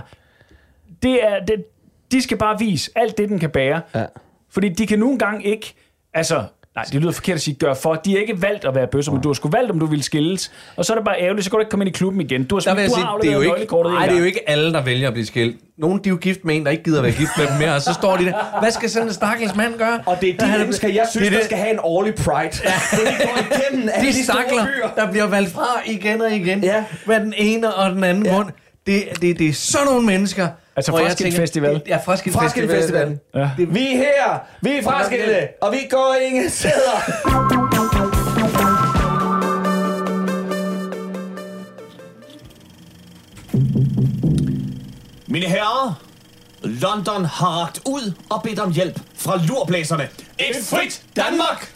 [1.04, 1.66] det er, det,
[2.12, 3.82] de skal bare vise alt det, den kan bære.
[3.96, 4.06] Ja.
[4.50, 5.74] Fordi de kan nogle gange ikke,
[6.14, 6.44] altså,
[6.76, 9.12] nej, det lyder forkert at sige gør for, de har ikke valgt at være bøsser,
[9.12, 10.52] men du har sgu valgt, om du vil skilles.
[10.76, 12.44] Og så er det bare ærgerligt, så kan du ikke komme ind i klubben igen.
[12.44, 14.50] Du har, jeg du sige, har det er jo ikke, nej, det er jo ikke
[14.50, 15.58] alle, der vælger at blive skilt.
[15.78, 17.76] Nogle de er jo gift med en, der ikke gider være gift med dem mere,
[17.76, 18.60] og så står de der.
[18.60, 20.00] Hvad skal sådan en stakkels mand gøre?
[20.06, 21.46] Og det er de mennesker, jeg synes, det er der det.
[21.46, 22.50] skal have en årlig pride.
[22.64, 22.74] Ja.
[22.98, 26.64] Det går igennem alle De de store stakler, der bliver valgt fra igen og igen.
[26.64, 26.84] Ja.
[27.08, 28.34] Med den ene og den anden Ja.
[28.34, 28.50] grund.
[28.88, 30.48] Det, det, det er sådan nogle mennesker.
[30.76, 31.82] Altså tænker- Festival.
[31.88, 32.50] Ja, Fraskilt Festival.
[32.50, 33.20] Fraskildefestivalen.
[33.36, 33.50] Ja.
[33.58, 38.04] Vi er her, vi er fraskilte, og vi går ingen steder.
[45.28, 46.04] Mine herrer,
[46.64, 50.04] London har ragt ud og bedt om hjælp fra lurblæserne.
[50.40, 51.73] Et frit Danmark!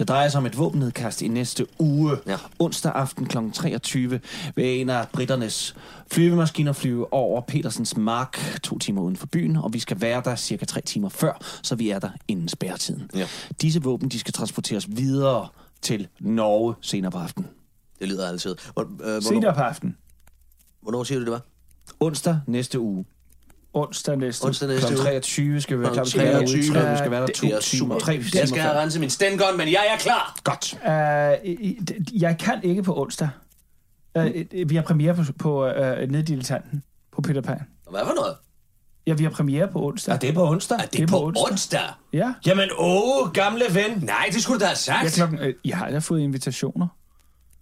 [0.00, 2.16] Det drejer sig om et våbennedkast i næste uge.
[2.26, 2.36] Ja.
[2.58, 3.36] Onsdag aften kl.
[3.54, 4.20] 23
[4.54, 5.76] vil en af britternes
[6.12, 10.36] flyvemaskiner flyve over Petersens Mark to timer uden for byen, og vi skal være der
[10.36, 13.10] cirka tre timer før, så vi er der inden spærretiden.
[13.14, 13.26] Ja.
[13.60, 15.48] Disse våben de skal transporteres videre
[15.82, 17.50] til Norge senere på aftenen.
[17.98, 18.56] Det lyder altid.
[18.72, 19.96] Hvor, øh, hvornår, Senere på aften.
[20.82, 21.42] hvornår siger du, det var?
[22.00, 23.04] Onsdag næste uge.
[23.74, 24.44] Onsdag næste.
[24.46, 24.74] Onsdag Kl.
[24.74, 24.96] næste uge.
[25.04, 26.46] 23 skal vi være skal derude.
[26.46, 26.74] 23.
[26.76, 27.98] Jeg tror, vi skal være der Det to er timer.
[27.98, 28.62] Tre Jeg timer skal før.
[28.62, 30.36] have renset min stengun, men jeg er klar.
[30.44, 30.74] Godt.
[30.82, 33.28] Uh, jeg kan ikke på onsdag.
[34.18, 34.24] Uh,
[34.70, 35.72] vi har premiere på, på uh,
[36.10, 37.58] Neddilettanten på Peter Pan.
[37.90, 38.34] Hvad for noget?
[39.06, 40.14] Ja, vi har premiere på onsdag.
[40.14, 40.78] Er det på onsdag?
[40.78, 41.80] Er det, på onsdag?
[42.12, 42.32] Ja.
[42.46, 43.98] Jamen, åh, gamle ven.
[44.02, 45.04] Nej, det skulle du da have sagt.
[45.04, 46.86] Ja, klokken, øh, jeg har da fået invitationer.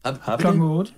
[0.05, 0.71] Har, har vi Klokken det?
[0.71, 0.93] 8.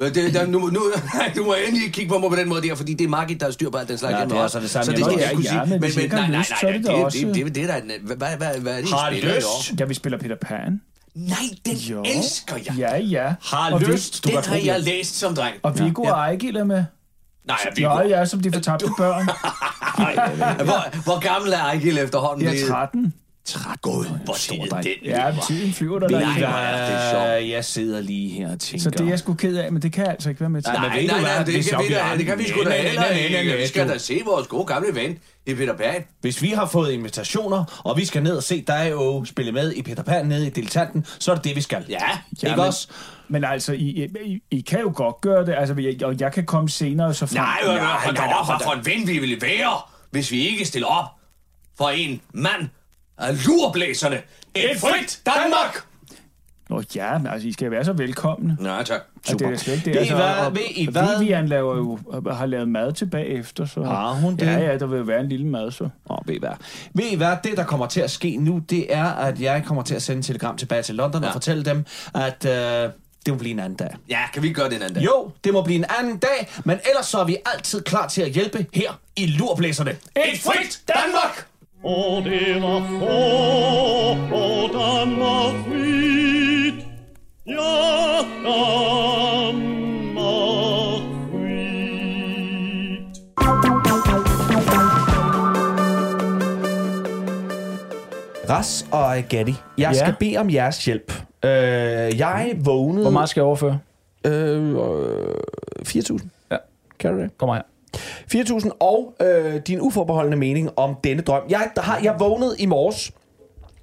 [0.00, 0.80] Det, der, nu, nu,
[1.36, 3.46] du må endelig kigge på mig på den måde der, fordi det er Margit, der
[3.46, 4.18] har styr på alt den slags.
[4.18, 4.84] Ja, det er så det samme.
[4.84, 5.60] Så det skal jeg ikke sige.
[5.60, 8.76] Men, men, nej, nej, nej, nej, det, det, det, det, det, det, hvad, hvad, hvad
[8.76, 9.80] er det, Har lyst?
[9.80, 10.80] Ja, vi spiller Peter Pan.
[11.14, 12.02] Nej, den jo.
[12.06, 12.74] elsker jeg.
[12.78, 13.34] Ja, ja.
[13.42, 14.24] Har og lyst.
[14.24, 15.56] Du den har jeg læst som dreng.
[15.62, 16.12] Og Viggo ja.
[16.12, 16.84] og Ejgil er med.
[17.44, 17.94] Nej, jeg Viggo.
[17.94, 19.28] Nå, ja, som de fortabte børn.
[19.98, 20.34] Nej,
[20.68, 22.48] hvor, hvor gammel er Ejgil efterhånden?
[22.48, 23.14] er 13.
[23.46, 24.86] Trægod, hvor stor det, dreng.
[25.04, 26.08] Ja, tiden flyver der.
[26.08, 28.82] Nej, der, er Jeg sidder lige her og tænker...
[28.82, 30.62] Så det er jeg sgu ked af, men det kan jeg altså ikke være med
[30.62, 30.72] til.
[30.72, 33.56] Nej, nej, nej, nej det, kan vi da, det kan vi sgu da heller ikke.
[33.56, 36.04] Vi skal da se vores gode gamle ven i Peter Pan.
[36.20, 39.72] Hvis vi har fået invitationer, og vi skal ned og se dig og spille med
[39.72, 41.84] i Peter Pan nede i Dilettanten, så er det det, vi skal.
[41.88, 41.98] Ja,
[42.42, 42.88] ja ikke men, også?
[43.28, 46.46] Men altså, I, I, I kan jo godt gøre det, altså, jeg, og jeg kan
[46.46, 47.26] komme senere, så...
[47.26, 47.36] Frem.
[47.36, 50.02] Nej, nej, nej, nej, nej, nej, nej, nej, nej, nej, nej,
[50.48, 51.98] nej, nej, nej, nej, nej, nej,
[52.32, 52.68] nej, nej, nej,
[53.18, 54.20] af lurblæserne.
[54.54, 55.82] Et frit Danmark!
[56.70, 58.56] Nå ja, men altså, I skal være så velkomne.
[58.60, 59.00] Nej, tak.
[59.32, 59.86] Og det er slet det.
[59.86, 60.34] Ved I Altså, hvad?
[60.46, 61.18] og, Ved I hvad?
[61.18, 61.98] Vivian laver jo,
[62.32, 63.82] har lavet mad tilbage efter, så...
[63.82, 64.46] Har hun det?
[64.46, 65.88] Ja, ja, der vil være en lille mad, så.
[66.08, 66.50] Nå, ved I hvad?
[66.94, 67.36] Ved I hvad?
[67.44, 70.16] Det, der kommer til at ske nu, det er, at jeg kommer til at sende
[70.16, 71.22] en telegram tilbage til London.
[71.22, 71.28] Ja.
[71.28, 72.90] og fortælle dem, at øh,
[73.26, 73.90] det må blive en anden dag.
[74.08, 75.04] Ja, kan vi gøre det en anden dag?
[75.04, 78.22] Jo, det må blive en anden dag, men ellers så er vi altid klar til
[78.22, 79.90] at hjælpe her i Lurblæserne.
[79.90, 81.46] Et frit Danmark!
[81.84, 83.16] Og det var få,
[84.34, 86.86] og frit.
[87.46, 89.70] Ja, Danmark
[91.30, 93.16] frit.
[98.50, 99.98] Ras og Gatti, jeg Ja.
[99.98, 101.12] skal bede om jeres hjælp.
[101.44, 101.50] Øh,
[102.18, 103.02] jeg vågnede...
[103.04, 103.78] Hvor meget skal jeg overføre?
[104.26, 105.34] Øh, øh,
[105.86, 106.28] 4.000.
[106.50, 106.56] Ja.
[106.98, 107.30] Kan du det?
[107.38, 107.62] Kom her.
[108.34, 111.42] 4.000 og øh, din uforbeholdende mening om denne drøm.
[111.48, 113.12] Jeg, der har, jeg vågnede i morges,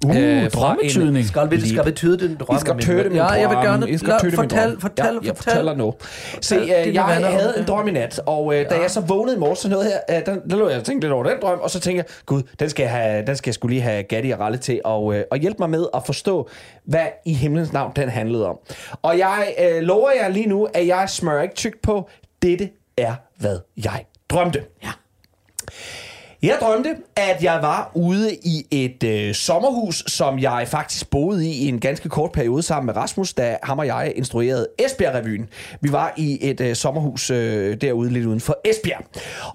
[0.06, 1.26] Uh, Øh, drømmetydning.
[1.26, 2.56] Skal vi, skal vi tyde den drøm?
[2.56, 3.90] I skal tyde min Ja, jeg vil gerne...
[3.90, 5.36] I skal lad- tyde min fortæl, fortæl, ja, jeg fortæl.
[5.36, 5.94] fortæller nu.
[6.40, 9.38] Se, øh, jeg havde en drøm i nat, og øh, da jeg så vågnede i
[9.38, 11.58] morges, så nåede jeg, øh, der, der lå jeg og tænkte lidt over den drøm,
[11.62, 14.02] og så tænkte jeg, gud, den skal jeg, have, den skal jeg skulle lige have
[14.02, 16.48] Gatti og Ralle til og, øh, og hjælpe mig med at forstå,
[16.84, 18.56] hvad i himlens navn den handlede om.
[19.02, 22.08] Og jeg øh, lover jer lige nu, at jeg smører ikke tykt på,
[22.42, 24.64] dette er, hvad jeg drømte.
[24.84, 24.90] Ja.
[26.42, 31.52] Jeg drømte, at jeg var ude i et øh, sommerhus, som jeg faktisk boede i
[31.52, 35.48] i en ganske kort periode sammen med Rasmus, da ham og jeg instruerede Esbjerg-revyen.
[35.80, 39.04] Vi var i et øh, sommerhus øh, derude lidt uden for Esbjerg.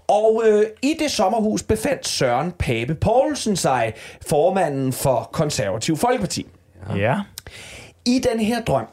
[0.07, 3.93] Og øh, i det sommerhus befandt Søren Pape Poulsen sig,
[4.27, 6.47] formanden for Konservativ Folkeparti.
[6.95, 7.19] Ja.
[8.05, 8.85] I den her drøm,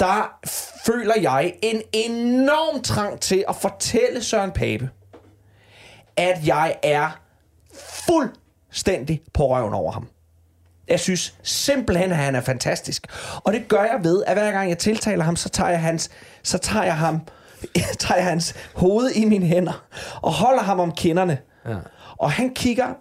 [0.00, 0.38] der
[0.86, 4.90] føler jeg en enorm trang til at fortælle Søren Pape,
[6.16, 7.20] at jeg er
[8.06, 10.08] fuldstændig på røven over ham.
[10.88, 13.06] Jeg synes simpelthen, at han er fantastisk.
[13.44, 16.10] Og det gør jeg ved, at hver gang jeg tiltaler ham, så tager jeg hans,
[16.42, 17.20] så tager jeg ham,
[18.00, 19.84] tager jeg hans hoved i mine hænder
[20.22, 21.38] og holder ham om kinderne.
[21.68, 21.76] Ja.
[22.16, 22.94] Og han kigger...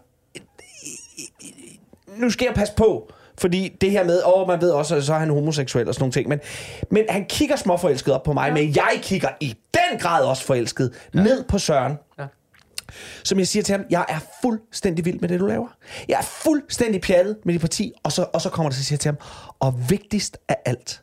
[2.08, 3.12] Nu skal jeg passe på,
[3.44, 6.02] fordi det her med, åh, man ved også, at så er han homoseksuel og sådan
[6.02, 6.40] nogle ting, men,
[6.92, 8.54] men han kigger småforelsket op på mig, ja.
[8.54, 11.24] men jeg kigger i den grad også forelsket ja.
[11.24, 11.94] ned på Søren.
[12.20, 12.26] Ja.
[13.24, 15.68] Som jeg siger til ham, jeg er fuldstændig vild med det, du laver.
[16.08, 17.94] Jeg er fuldstændig pjattet med dit parti.
[18.04, 19.18] Og så, og så kommer der til at sige til ham,
[19.60, 21.02] og vigtigst af alt,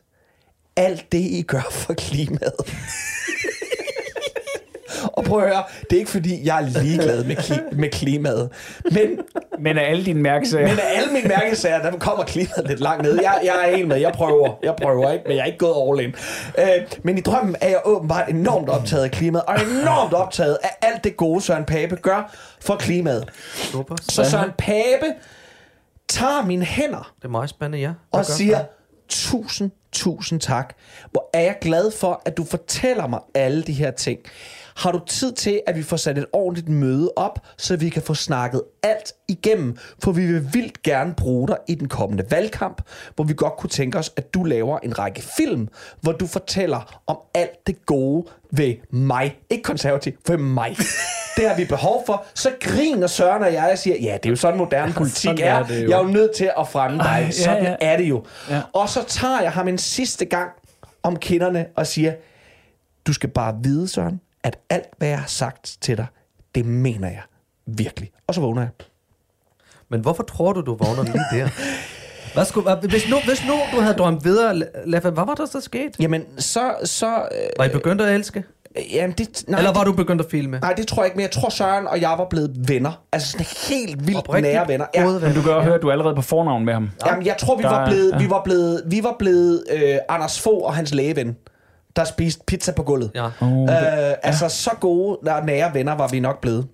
[0.75, 2.53] alt det, I gør for klimaet.
[5.17, 8.49] og prøv at høre, det er ikke fordi, jeg er ligeglad med, kli- med klimaet.
[8.91, 9.19] Men,
[9.61, 10.67] Men af alle dine mærkesager.
[10.67, 13.19] men af alle mine mærkesager, der kommer klimaet lidt langt ned.
[13.21, 14.53] Jeg, jeg er helt med, jeg prøver.
[14.63, 16.15] Jeg prøver ikke, men jeg er ikke gået all in.
[16.57, 20.69] Øh, men i drømmen er jeg åbenbart enormt optaget af klimaet, og enormt optaget af
[20.81, 23.29] alt det gode, Søren Pape gør for klimaet.
[24.01, 25.13] Så Søren Pape
[26.09, 27.91] tager mine hænder Det er meget spændende, ja.
[28.11, 28.59] og gør siger,
[29.09, 30.73] tusind, tusind tak.
[31.11, 34.19] Hvor er jeg glad for, at du fortæller mig alle de her ting.
[34.75, 38.01] Har du tid til, at vi får sat et ordentligt møde op, så vi kan
[38.01, 39.77] få snakket alt igennem?
[40.03, 42.81] For vi vil vildt gerne bruge dig i den kommende valgkamp,
[43.15, 45.67] hvor vi godt kunne tænke os, at du laver en række film,
[46.01, 49.37] hvor du fortæller om alt det gode ved mig.
[49.49, 50.75] Ikke konservativ, for mig.
[51.37, 52.25] Det har vi behov for.
[52.33, 55.39] Så griner Søren og jeg og siger, ja, det er jo sådan moderne politik sådan
[55.39, 55.53] er.
[55.53, 55.89] er det jo.
[55.89, 57.05] Jeg er jo nødt til at fremme dig.
[57.05, 57.75] Ej, ja, Sådan ja.
[57.81, 58.25] er det jo.
[58.49, 58.61] Ja.
[58.73, 60.49] Og så tager jeg ham en sidste gang
[61.03, 62.13] om kinderne og siger,
[63.07, 66.05] du skal bare vide, Søren, at alt, hvad jeg har sagt til dig,
[66.55, 67.21] det mener jeg
[67.65, 68.11] virkelig.
[68.27, 68.69] Og så vågner jeg.
[69.89, 71.49] Men hvorfor tror du, du vågner lige der?
[72.33, 75.61] Hvad skulle, hvis, nu, hvis nu du havde drømt videre, Leffe, hvad var der så
[75.61, 75.95] sket?
[75.99, 76.73] Jamen, så...
[76.83, 78.43] så øh, Var I begyndt at elske?
[78.91, 80.59] jamen, det, nej, Eller var det, du begyndt at filme?
[80.59, 83.03] nej, det tror jeg ikke, men jeg tror, Søren og jeg var blevet venner.
[83.11, 84.85] Altså sådan helt vildt Oprigtigt nære venner.
[84.95, 85.05] Ja.
[85.05, 86.89] Men du kan høre, at du er allerede på fornavn med ham.
[87.05, 90.65] Jamen, jeg tror, vi var blevet, vi var blevet, vi var blevet øh, Anders Fogh
[90.65, 91.37] og hans lægeven,
[91.95, 93.11] der spiste pizza på gulvet.
[93.15, 93.25] Ja.
[93.41, 96.67] Oh, Øh, altså, så gode nære venner var vi nok blevet.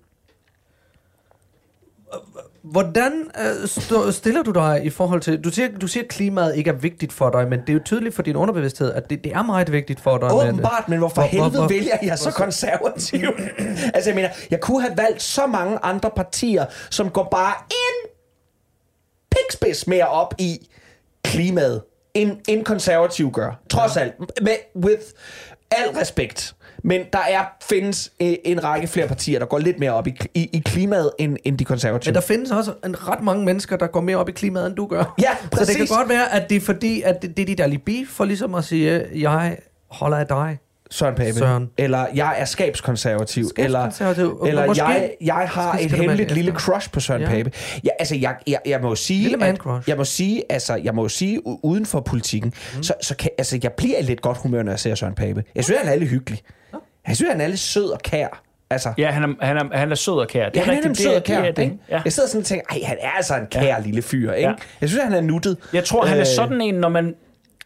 [2.62, 5.44] Hvordan øh, stå, stiller du dig i forhold til...
[5.44, 7.80] Du siger, du siger, at klimaet ikke er vigtigt for dig, men det er jo
[7.84, 10.28] tydeligt for din underbevidsthed, at det, det er meget vigtigt for dig.
[10.28, 13.20] men- Åbenbart, men hvorfor Hvor- hvor- helvede hvor- vælger jeg så konservativ?
[13.94, 18.10] altså, jeg mener, jeg kunne have valgt så mange andre partier, som går bare en
[19.30, 20.68] pikspids mere op i
[21.24, 21.82] klimaet,
[22.18, 23.60] end, end konservativ gør.
[23.70, 24.14] Trods alt.
[24.42, 24.52] Med,
[24.84, 25.02] with
[25.70, 26.54] al respekt.
[26.84, 30.16] Men der er findes øh, en række flere partier, der går lidt mere op i,
[30.34, 32.10] i, i klimaet, end, end de konservative.
[32.10, 34.74] Men der findes også en ret mange mennesker, der går mere op i klimaet, end
[34.76, 35.14] du gør.
[35.22, 35.76] Ja, Så det præcis.
[35.76, 38.54] kan godt være, at det er fordi, at det, det er dit alibi for ligesom
[38.54, 39.58] at sige, jeg
[39.90, 40.58] holder af dig.
[40.90, 41.32] Søren Pape.
[41.38, 41.70] Søren.
[41.78, 43.48] Eller jeg er skabskonservativ.
[43.48, 44.24] Skabskonservativ.
[44.24, 47.28] Eller, eller Måske jeg, jeg har skal et hemmeligt lille crush på Søren Ja.
[47.28, 47.50] Pape.
[47.84, 49.22] Ja, altså, jeg, jeg, jeg må jo sige...
[49.22, 49.88] Lille man at- crush.
[49.88, 52.82] Jeg må sige, altså, jeg må jo sige, uden for politikken, mm.
[52.82, 55.44] så, så kan, altså, jeg bliver i lidt godt humør, når jeg ser Søren Pape.
[55.54, 56.40] Jeg synes, han er lidt hyggelig.
[57.08, 58.42] Jeg synes, han er lidt sød og kær.
[58.70, 60.48] Altså, Ja, han er, han er, han er sød og kær.
[60.48, 60.98] Det Ja, er han er rigtigt.
[60.98, 61.50] sød og det, er- kær.
[61.50, 61.74] det, er ikke?
[61.74, 61.92] det.
[61.94, 62.00] Ja.
[62.04, 63.76] Jeg sidder sådan og tænker, ej, han er altså en kær ja.
[63.84, 64.48] lille fyr, ikke?
[64.48, 64.54] Ja.
[64.80, 65.56] Jeg synes, han er nuttet.
[65.72, 67.14] Jeg tror, han er Øh, sådan en, når man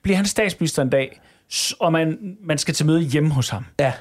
[0.03, 1.21] bliver han statsminister en dag,
[1.81, 3.67] og man, man skal til møde hjemme hos ham.
[3.81, 3.93] Ja.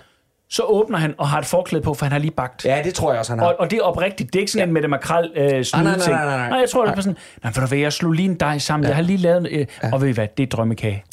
[0.50, 2.66] Så åbner han og har et forklæde på, for han har lige bagt.
[2.66, 3.48] ja, det tror jeg også, han har.
[3.48, 4.34] Og, og det er oprigtigt.
[4.34, 6.50] Det er ikke sådan en med det makrel øh, snude nej, nej, nej, nej.
[6.50, 8.58] nej, jeg tror, det er sådan, nej, for du ved, jeg slog lige en dej
[8.58, 8.84] sammen.
[8.84, 8.90] Ja.
[8.90, 9.94] Jeg har lige lavet, øh, ja.
[9.94, 11.04] og ved I hvad, det er drømmekage.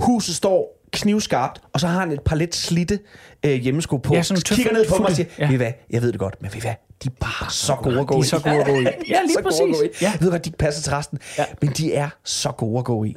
[0.00, 2.98] Huset står knivskarpt, og så har han et par lidt slitte
[3.44, 4.14] øh, hjemmesko på.
[4.14, 5.48] Ja, sådan kigger ned på mig og siger, Ja.
[5.48, 8.06] ved hvad, jeg ved det godt, men ved hvad, de er bare så gode at
[8.06, 8.20] gå De i.
[8.20, 8.82] er så gode at gå i.
[9.10, 9.88] Ja, lige så gode at gå i.
[9.88, 10.02] præcis.
[10.02, 10.10] Ja.
[10.10, 11.44] Jeg ved godt, de ikke passer til resten, Ja.
[11.62, 13.14] men de er så gode at gå i.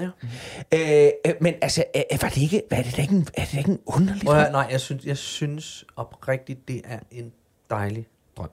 [0.73, 1.05] Ja.
[1.05, 3.53] Øh, øh, men altså, øh, var det ikke, var det da ikke en, er det
[3.53, 4.51] da ikke en underlig drøm?
[4.51, 7.31] nej, jeg synes, jeg synes oprigtigt, det er en
[7.69, 8.49] dejlig drøm.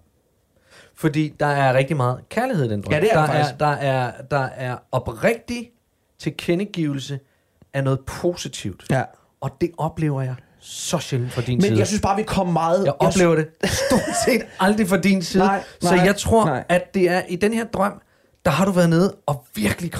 [0.95, 2.93] Fordi der er rigtig meget kærlighed i den drøm.
[2.93, 5.71] Ja, det er der der, er, der, er, der er oprigtig
[6.19, 7.19] tilkendegivelse
[7.77, 8.85] af noget positivt.
[8.91, 9.03] Ja.
[9.41, 11.79] Og det oplever jeg så sjældent fra din Men side.
[11.79, 12.85] jeg synes bare, vi kom meget...
[12.85, 15.45] Jeg oplever det stort set aldrig fra din side.
[15.45, 16.65] Nej, så nej, jeg tror, nej.
[16.69, 17.93] at det er i den her drøm,
[18.45, 19.93] der har du været nede og virkelig,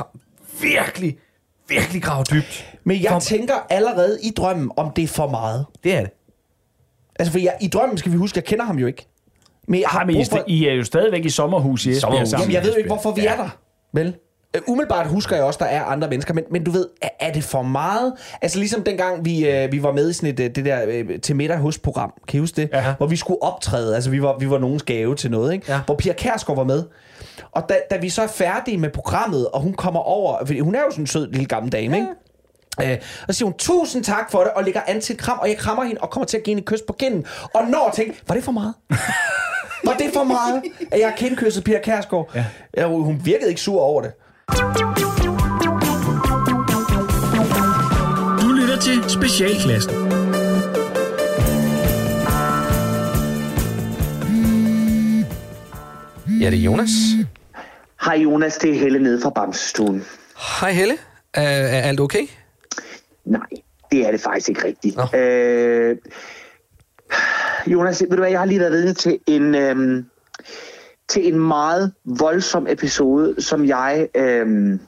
[0.61, 1.19] virkelig,
[1.69, 2.75] virkelig gravet dybt.
[2.85, 5.67] Men jeg For- tænker allerede i drømmen, om det er for meget.
[5.85, 6.11] Det er det.
[7.19, 9.07] Altså, for jeg, i drømmen skal vi huske, jeg kender ham jo ikke.
[9.69, 10.45] Men jeg har Har men I, for...
[10.47, 12.29] I er jo stadigvæk i sommerhus i Esbjerg Sommerhus.
[12.29, 12.43] sammen.
[12.43, 13.49] Jamen, jeg ved jo ikke, hvorfor vi er der.
[13.93, 14.17] Vel?
[14.55, 17.33] Øh, Umiddelbart husker jeg også, der er andre mennesker, men, men du ved, er, er
[17.33, 18.13] det for meget?
[18.43, 21.21] Altså ligesom dengang, vi, øh, vi var med i sådan et, øh, det der øh,
[21.21, 22.71] til middag hos program, kan I huske det?
[22.73, 22.95] Ja.
[22.97, 25.73] Hvor vi skulle optræde, altså vi var, vi var nogens gave til noget, ikke?
[25.73, 25.81] Ja.
[25.87, 26.85] Hvor Pia Kærsgaard var med.
[27.53, 30.75] Og da, da vi så er færdige med programmet, og hun kommer over, fordi hun
[30.75, 32.09] er jo sådan en sød lille gammel dame, ikke?
[32.83, 35.39] Øh, og så siger hun, tusind tak for det, og lægger an til et kram,
[35.39, 37.27] og jeg krammer hende, og kommer til at give hende et kys på kinden.
[37.55, 38.75] Og når tænkte, var det for meget?
[39.87, 42.31] var det for meget, at jeg kindkyssede Pia Kærsgaard?
[42.35, 42.45] Ja.
[42.77, 44.13] Ja, hun virkede ikke sur over det.
[48.43, 49.93] Du lytter til Specialklassen.
[56.41, 56.91] Ja, det er Jonas.
[58.05, 60.05] Hej Jonas, det er Helle nede fra Bamsestuen.
[60.61, 60.95] Hej Helle.
[61.35, 62.27] Er, er alt okay?
[63.25, 63.47] Nej,
[63.93, 64.97] det er det faktisk ikke rigtigt.
[64.97, 65.19] Nå.
[65.19, 65.97] Øh,
[67.67, 70.05] Jonas, ved du hvad, jeg har lige været vidne til en, øhm,
[71.09, 74.81] til en meget voldsom episode, som jeg, øhm,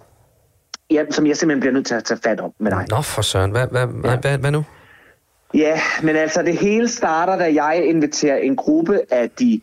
[0.90, 2.86] ja, som jeg simpelthen bliver nødt til at tage fat om med dig.
[2.90, 3.50] Nå for søren.
[3.50, 4.64] Hvad, hvad, hvad, hvad, hvad nu?
[5.54, 9.60] Ja, men altså det hele starter, da jeg inviterer en gruppe af de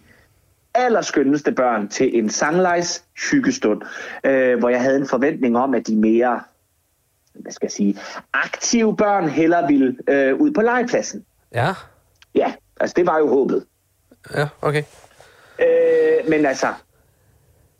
[0.73, 3.81] allerskønneste børn til en sanglejs hyggestund,
[4.23, 6.41] øh, hvor jeg havde en forventning om, at de mere,
[7.33, 7.97] hvad skal jeg sige,
[8.33, 11.25] aktive børn hellere ville øh, ud på legepladsen.
[11.53, 11.73] Ja,
[12.35, 13.65] Ja, altså det var jo håbet.
[14.35, 14.83] ja, okay.
[15.59, 16.67] Øh, men altså,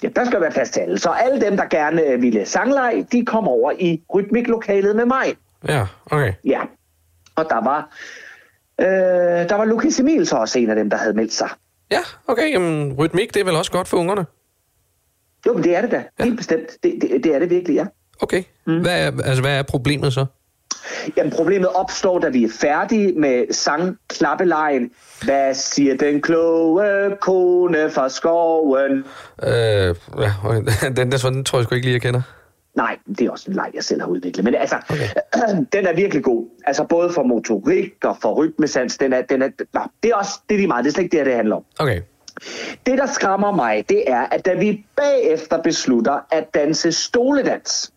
[0.03, 0.97] ja, der skal være plads til alle.
[0.97, 5.35] Så alle dem, der gerne øh, ville sangleje, de kom over i rytmiklokalet med mig.
[5.67, 6.33] Ja, okay.
[6.45, 6.61] Ja,
[7.35, 7.89] og der var,
[8.81, 11.49] øh, der var Lukas Emil så også en af dem, der havde meldt sig.
[11.91, 12.51] Ja, okay.
[12.53, 14.25] Jamen, rytmik, det er vel også godt for ungerne?
[15.45, 16.03] Jo, men det er det da.
[16.19, 16.69] Helt bestemt.
[16.83, 17.85] Det, det, det er det virkelig, ja.
[18.21, 18.43] Okay.
[18.67, 18.81] Mm.
[18.81, 20.25] Hvad, er, altså, hvad er problemet så?
[21.17, 24.91] Jamen, problemet opstår, da vi er færdige med sangklappelejen.
[25.23, 29.05] Hvad siger den kloge kone fra skoven?
[29.43, 30.31] Øh, ja,
[30.97, 32.21] den, der, den tror jeg sgu ikke lige, jeg kender.
[32.75, 34.43] Nej, det er også en leg, jeg selv har udviklet.
[34.43, 35.07] Men altså, okay.
[35.73, 36.47] den er virkelig god.
[36.65, 38.97] Altså både for motorik og for rytmesans.
[38.97, 40.85] Den er, den er, nå, det er også det er lige meget.
[40.85, 41.63] Det er slet ikke det, det handler om.
[41.79, 42.01] Okay.
[42.85, 47.91] Det, der skræmmer mig, det er, at da vi bagefter beslutter at danse stoledans.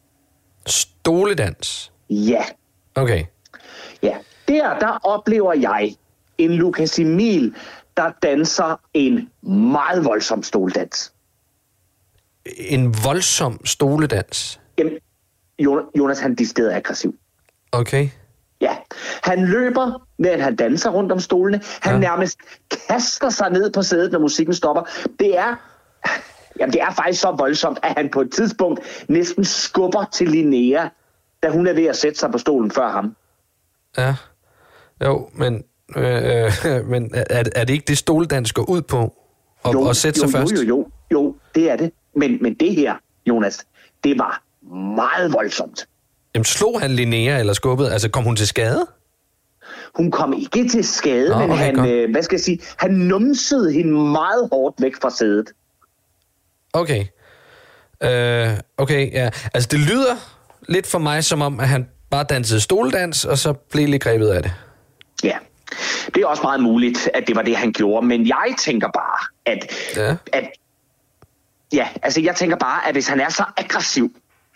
[0.66, 1.92] Stoledans.
[2.10, 2.42] Ja,
[3.02, 3.24] Okay.
[4.02, 4.16] ja.
[4.48, 5.96] Der, der oplever jeg
[6.38, 7.54] en Lukas Emil,
[7.96, 11.12] der danser en meget voldsom stoledans.
[12.56, 14.60] En voldsom stoledans.
[14.78, 14.92] Jamen,
[15.58, 17.14] Jo- Jonas, han er aggressiv.
[17.72, 18.08] Okay.
[18.60, 18.76] Ja,
[19.22, 21.60] han løber, men han danser rundt om stolene.
[21.80, 21.98] Han ja.
[22.00, 22.38] nærmest
[22.88, 24.82] kaster sig ned på sædet, når musikken stopper.
[25.18, 25.54] Det er,
[26.60, 30.88] jamen, det er faktisk så voldsomt, at han på et tidspunkt næsten skubber til Linnea,
[31.42, 33.16] da hun er ved at sætte sig på stolen før ham.
[33.98, 34.14] Ja.
[35.04, 35.64] Jo, men,
[35.96, 39.14] øh, øh, men er, er det ikke det stoledans går ud på?
[39.64, 40.52] At, Jo, at sætte jo, sig først?
[40.52, 41.92] Jo, jo, jo, jo, det er det.
[42.16, 42.94] Men, men det her,
[43.26, 43.66] Jonas,
[44.04, 44.42] det var
[44.96, 45.88] meget voldsomt.
[46.34, 47.92] Jamen, slog han Linnea eller skubbede?
[47.92, 48.86] Altså, kom hun til skade?
[49.94, 51.88] Hun kom ikke til skade, Nå, men han, godt.
[51.88, 55.52] øh, hvad skal jeg sige, han numsede hende meget hårdt væk fra sædet.
[56.72, 57.04] Okay.
[58.02, 59.30] Øh, okay, ja.
[59.54, 60.37] Altså, det lyder
[60.68, 64.28] lidt for mig som om, at han bare dansede stoledans, og så blev lidt grebet
[64.28, 64.52] af det.
[65.24, 65.36] Ja,
[66.14, 68.06] det er også meget muligt, at det var det, han gjorde.
[68.06, 69.58] Men jeg tænker bare, at...
[69.96, 70.16] Ja.
[70.32, 70.50] at
[71.72, 74.10] ja, altså jeg tænker bare, at hvis han er så aggressiv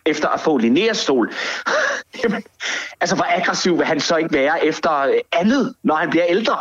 [0.06, 1.32] efter at få Linneas stol,
[2.24, 2.42] jamen,
[3.00, 6.58] altså hvor aggressiv vil han så ikke være efter andet, når han bliver ældre?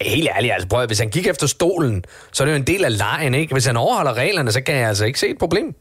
[0.00, 2.66] Helt ærligt, altså prøv at, hvis han gik efter stolen, så er det jo en
[2.66, 3.52] del af lejen, ikke?
[3.52, 5.74] Hvis han overholder reglerne, så kan jeg altså ikke se et problem.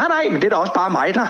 [0.00, 1.26] Nej, nej, men det er da også bare mig, der,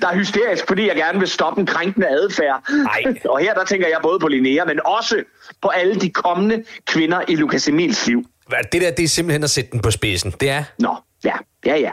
[0.00, 2.62] der er hysterisk, fordi jeg gerne vil stoppe en krænkende adfærd.
[2.70, 3.20] Nej.
[3.24, 5.22] Og her der tænker jeg både på Linnea, men også
[5.62, 8.24] på alle de kommende kvinder i Lukas Emils liv.
[8.72, 10.30] Det der, det er simpelthen at sætte den på spidsen.
[10.40, 10.64] Det er...
[10.78, 11.34] Nå, ja,
[11.66, 11.90] ja, ja.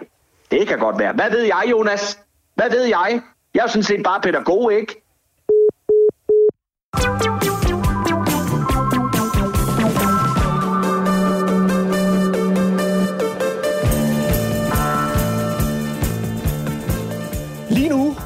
[0.51, 1.13] Det kan godt være.
[1.13, 2.19] Hvad ved jeg, Jonas?
[2.55, 3.21] Hvad ved jeg?
[3.53, 5.01] Jeg er sådan set bare pædagog, ikke?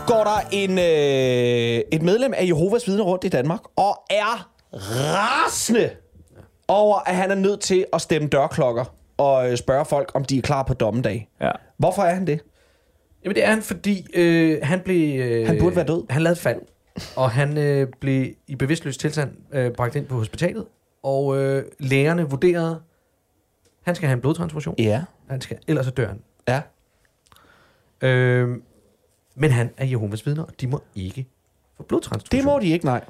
[0.08, 5.90] Går der en, øh, et medlem af Jehovas vidner rundt i Danmark og er rasende
[6.68, 10.38] over, at han er nødt til at stemme dørklokker og øh, spørge folk, om de
[10.38, 11.30] er klar på dommedag.
[11.42, 11.52] Ja.
[11.78, 12.40] Hvorfor er han det?
[13.24, 15.20] Jamen det er han, fordi øh, han blev...
[15.20, 16.04] Øh, Han burde være død.
[16.10, 16.60] Han lavede et fald,
[17.16, 20.66] og han øh, blev i bevidstløs tilstand øh, bragt ind på hospitalet,
[21.04, 22.82] og øh, lægerne vurderede,
[23.84, 24.76] han skal have en blodtransfusion.
[24.78, 25.04] Ja.
[25.30, 26.22] Han skal, ellers så dør han.
[26.48, 26.62] Ja.
[28.08, 28.58] Øh,
[29.36, 31.26] men han er Jehovas vidner, og de må ikke
[31.78, 32.40] få blodtransfusion.
[32.40, 33.02] Det må de ikke, nej.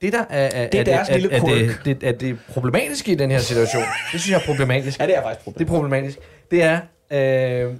[0.00, 2.38] Det der er, er, Det er deres er, lille er, er, det, det, er det
[2.48, 3.82] problematiske i den her situation.
[3.82, 4.98] Det synes jeg er problematisk.
[5.00, 6.18] Ja, det er faktisk Det er problematisk.
[6.50, 7.76] Det er, øh,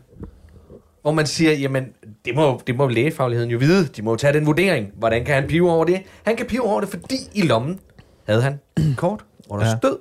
[1.02, 1.92] hvor man siger, jamen,
[2.24, 3.86] det må, det må lægefagligheden jo vide.
[3.86, 4.92] De må jo tage den vurdering.
[4.94, 6.02] Hvordan kan han pive over det?
[6.24, 7.80] Han kan pive over det, fordi i lommen
[8.26, 8.60] havde han
[8.96, 9.76] kort, hvor der ja.
[9.78, 9.98] stod,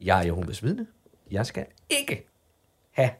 [0.00, 0.86] jeg er Jehovas vidne.
[1.30, 2.26] Jeg skal ikke
[2.90, 3.10] have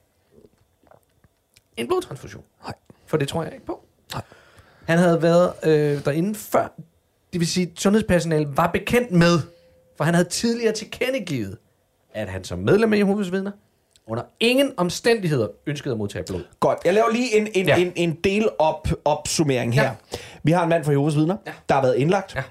[1.76, 2.44] en blodtransfusion.
[2.64, 2.74] Nej.
[3.07, 3.84] For det tror jeg ikke på.
[4.12, 4.22] Nej.
[4.84, 6.72] Han havde været øh, derinde før,
[7.32, 9.38] det vil sige, at sundhedspersonalet var bekendt med,
[9.96, 11.57] for han havde tidligere tilkendegivet,
[12.14, 13.50] at han som medlem af Jehovas vidner
[14.07, 16.44] under ingen omstændigheder ønskede at modtage blod.
[16.61, 17.76] Godt, jeg laver lige en, en, ja.
[17.76, 19.82] En, en del op, opsummering her.
[19.82, 19.90] Ja.
[20.42, 21.52] Vi har en mand fra Jehovas vidner, ja.
[21.68, 22.42] Der har været indlagt, ja.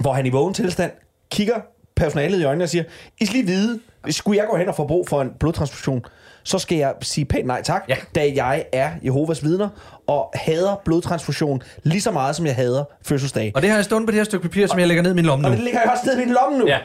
[0.00, 0.92] Hvor han i vågen tilstand
[1.30, 1.60] kigger
[1.96, 2.84] personalet i øjnene og siger,
[3.20, 6.04] I skal lige vide, hvis skulle jeg gå hen og få brug for en blodtransfusion,
[6.48, 7.96] så skal jeg sige pænt nej tak, Ja.
[8.14, 9.68] da jeg er Jehovas vidner
[10.06, 13.52] og hader blodtransfusion lige så meget, som jeg hader fødselsdag.
[13.54, 15.14] Og det har jeg stående på det her stykke papir, som jeg lægger ned i
[15.14, 15.56] min lomme Og nu.
[15.56, 16.66] det ligger jeg også nede i min lomme nu.
[16.66, 16.78] Ja.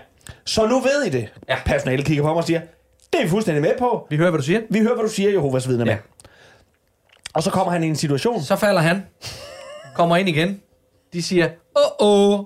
[0.46, 1.30] Så nu ved I det.
[1.50, 1.56] Ja.
[1.66, 2.60] Personalet kigger på mig og siger,
[3.14, 4.08] det er vi fuldstændig med på.
[4.10, 4.62] Vi hører, hvad du siger.
[4.70, 5.86] Vi hører, hvad du siger, Jehovas vidner.
[5.86, 5.98] Ja.
[7.34, 9.06] Og så kommer han i en situation, Så falder han,
[9.96, 10.62] kommer ind igen.
[11.14, 11.50] De siger,
[12.00, 12.40] åh, åh.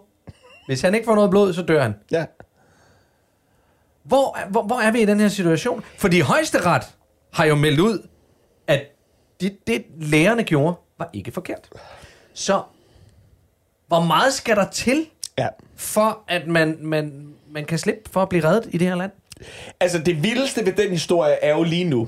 [0.67, 1.95] Hvis han ikke får noget blod, så dør han.
[2.11, 2.25] ja,
[4.03, 5.83] Hvor, hvor, hvor er vi i den her situation?
[5.97, 6.83] Fordi højesteret
[7.33, 8.07] har jo meldt ud,
[8.67, 8.81] at
[9.41, 11.69] det, det lærerne gjorde, var ikke forkert.
[12.33, 12.61] Så
[13.87, 15.05] hvor meget skal der til,
[15.37, 15.47] ja.
[15.75, 19.11] for at man, man, man kan slippe for at blive reddet i det her land?
[19.79, 22.07] Altså, det vildeste ved den historie er jo lige nu,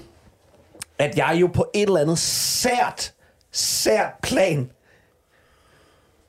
[0.97, 3.13] at jeg jo på et eller andet sært,
[3.51, 4.71] sært plan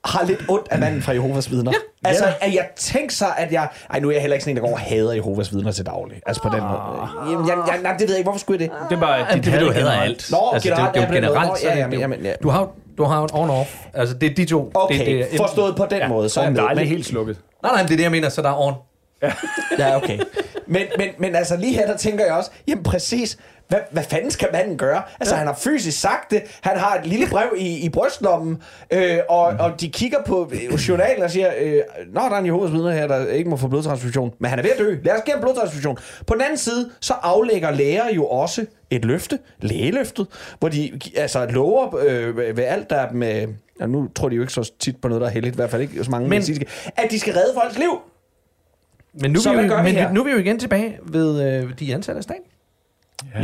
[0.04, 1.72] har lidt ondt af manden fra Jehovas vidner.
[2.04, 3.68] Ja, altså, at jeg tænker sig, at jeg...
[3.90, 5.86] Ej, nu er jeg heller ikke sådan en, der går og hader Jehovas vidner til
[5.86, 6.20] daglig.
[6.26, 7.30] Altså på den måde.
[7.30, 8.26] Jamen, jeg, jeg, nej, det ved jeg ikke.
[8.26, 8.78] Hvorfor skulle jeg det?
[8.90, 10.30] Det er bare Ja, det vil had du hader alt.
[10.30, 11.32] Nå, altså, generelt, det, er ja, den måde.
[11.32, 11.58] generelt.
[11.58, 12.32] Så ja, er det jamen, jamen, ja.
[12.42, 13.88] Du har, du har en on-off.
[13.94, 14.70] Altså, det er de to.
[14.74, 16.08] Okay, det, det, forstået på den ja.
[16.08, 16.28] måde.
[16.28, 17.36] Så er der er aldrig helt slukket.
[17.62, 18.74] Nej, nej, det er det, jeg mener, så der er on.
[19.78, 20.18] Ja, okay.
[20.66, 23.38] Men, men, men altså lige her, der tænker jeg også, jamen præcis,
[23.70, 25.02] hvad, hvad fanden skal manden gøre?
[25.20, 25.38] Altså, ja.
[25.38, 29.52] han har fysisk sagt det, han har et lille brev i, i brystlommen, øh, og,
[29.52, 29.60] Mhm.
[29.60, 31.80] og de kigger på øh, journalen og siger, øh,
[32.12, 34.62] Nå, der er en Jehovas vidner her, der ikke må få blodtransfusion, men han er
[34.62, 35.98] ved at dø, lad os give ham blodtransfusion.
[36.26, 40.26] På den anden side, så aflægger læger jo også et løfte, lægeløftet,
[40.58, 43.46] hvor de altså lover øh, ved alt, der er med...
[43.80, 45.70] Ja, nu tror de jo ikke så tit på noget, der er heldigt, i hvert
[45.70, 46.66] fald ikke så mange Men- medicinske,
[46.96, 48.00] at de skal redde folks liv.
[49.14, 51.94] Men nu, Så vi, jo, men nu er vi jo igen tilbage ved øh, de
[51.94, 52.42] ansatte af staten.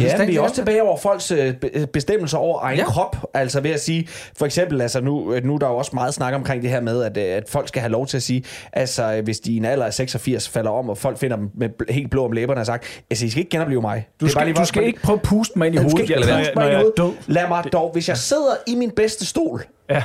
[0.00, 2.82] Ja, vi er også tilbage over folks øh, be- bestemmelser over egen ja.
[2.84, 2.90] Ja.
[2.90, 3.16] krop.
[3.34, 4.08] Altså ved at sige,
[4.38, 6.80] for eksempel, altså nu, øh, nu er der jo også meget snak omkring det her
[6.80, 9.52] med, at, øh, at folk skal have lov til at sige, altså øh, hvis de
[9.52, 12.32] i en alder af 86 falder om, og folk finder dem med helt blå om
[12.32, 14.08] læberne og sagt, altså I skal ikke genopleve mig.
[14.20, 16.14] Du skal, du skal ikke prøve at puste mig ind i du skal hovedet, ikke
[16.38, 17.16] puste mig når i hovedet.
[17.26, 20.02] Lad mig dog, hvis jeg sidder i min bedste stol, Ja.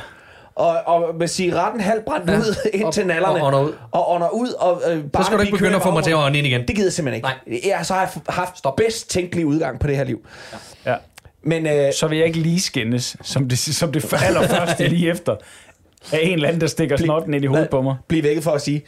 [0.56, 2.34] Og, og med cigaretten halvt brændt ja.
[2.34, 2.39] Ja.
[2.39, 3.74] ud ind Og- til nallerne, og ånder ud.
[3.91, 6.12] og ånder ud, og øh, bare Så skal du ikke begynde at få mig til
[6.12, 6.62] at ånde ind igen.
[6.68, 7.68] Det gider jeg simpelthen ikke.
[7.70, 8.76] Jeg så har jeg haft Stop.
[8.76, 10.26] bedst tænkelig udgang på det her liv.
[10.86, 10.95] Ja.
[11.43, 15.36] Men øh, Så vil jeg ikke lige skændes, som det, som det allerførste lige efter,
[16.14, 17.95] af en eller anden, der stikker snotten ind i hovedet på mig.
[18.08, 18.82] blive vækket for at sige,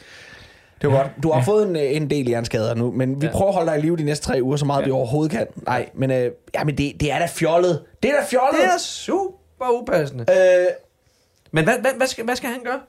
[0.82, 1.12] det var godt.
[1.24, 1.46] Du har ja.
[1.46, 3.32] fået en, øh, en del hjernskader nu, men vi ja.
[3.32, 3.38] Ja.
[3.38, 4.86] prøver at holde dig i live de næste tre uger, så meget ja.
[4.86, 5.48] vi overhovedet kan.
[5.66, 7.82] Nej, men, øh, ja, men det, det er da fjollet.
[8.04, 8.62] Det er da fjollet.
[8.62, 10.26] Det er super upassende.
[10.30, 10.66] Øh,
[11.54, 12.80] Men hvad, hvad, hvad, skal, hvad skal han gøre?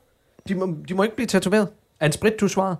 [0.49, 1.69] De må, de må ikke blive tatoveret
[2.01, 2.75] af en sprit, du svarer.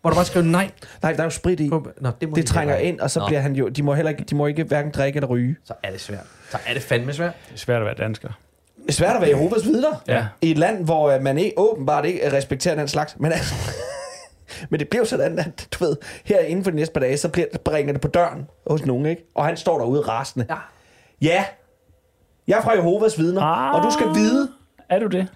[0.00, 0.70] Hvor du bare skriver nej.
[1.02, 1.68] nej, der er jo sprit i.
[1.70, 3.68] På, nå, det må Det de trænger ind, og så Nå, bliver han jo...
[3.68, 5.56] De må heller ikke, de må ikke hverken drikke eller ryge.
[5.64, 6.26] Så er det svært.
[6.50, 7.32] Så er det fandme svært.
[7.48, 8.28] Det er svært at være dansker.
[8.82, 10.02] Det er svært at være Jehovas vidner.
[10.08, 10.26] Ja.
[10.40, 13.16] I et land, hvor øh, man ikke, åbenbart ikke respekterer den slags.
[13.18, 13.54] Men, altså,
[14.70, 17.16] men det bliver jo sådan, at du ved, her inden for de næste par dage,
[17.16, 19.24] så bliver, bringer det på døren hos nogen, ikke?
[19.34, 20.46] Og han står derude rasende.
[20.50, 20.56] Ja.
[21.22, 21.44] Ja,
[22.48, 23.74] jeg er fra Jehovas vidner, Ah.
[23.74, 24.48] og du skal vide,
[24.90, 25.26] Er du det?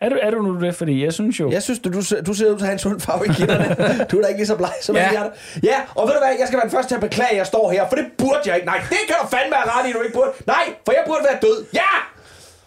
[0.00, 0.74] Er du, er du nu det?
[0.74, 1.50] Fordi jeg synes jo...
[1.50, 3.28] Jeg synes, du, du, ser- du ser ud til at have en sund farve i
[3.28, 3.76] kinderne.
[4.10, 5.02] du er da ikke lige så bleg som Ja.
[5.02, 5.20] ja.
[5.20, 5.30] jeg er.
[5.62, 7.46] Ja, og ved du hvad, jeg skal være den første til at beklage, at jeg
[7.46, 8.66] står her, for det burde jeg ikke.
[8.66, 10.30] Nej, det kan du fandme have ret i, du ikke burde.
[10.46, 11.64] Nej, for jeg burde være død.
[11.74, 11.90] Ja!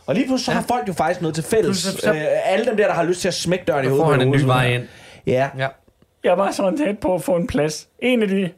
[0.06, 1.84] Og lige pludselig så har folk jo faktisk noget til fælles.
[1.84, 3.90] Pludselig så- Øh, alle dem der, der har lyst til at smække døren i Så
[3.90, 4.06] hovedet.
[4.06, 4.84] får han på en ny vej ind.
[5.28, 5.50] Ja.
[5.58, 5.68] Ja.
[6.24, 7.88] Jeg var sådan tæt på at få en plads.
[8.00, 8.50] En af de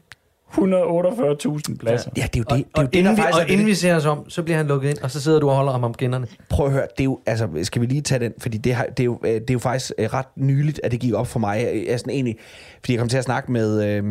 [0.54, 2.10] 148.000 pladser.
[2.18, 2.66] Ja, det er jo det.
[2.74, 4.30] Og, det, er jo og, det, inden, vi, er og inden vi ser os om,
[4.30, 6.28] så bliver han lukket ind, og så sidder du og holder ham om kinderne.
[6.50, 8.86] Prøv at høre, det er jo, altså, skal vi lige tage den, fordi det, har,
[8.86, 11.28] det, er, jo, øh, det er jo faktisk øh, ret nyligt, at det gik op
[11.28, 11.62] for mig.
[11.62, 12.38] Jeg er sådan egentlig,
[12.80, 14.04] fordi jeg kom til at snakke med, øh,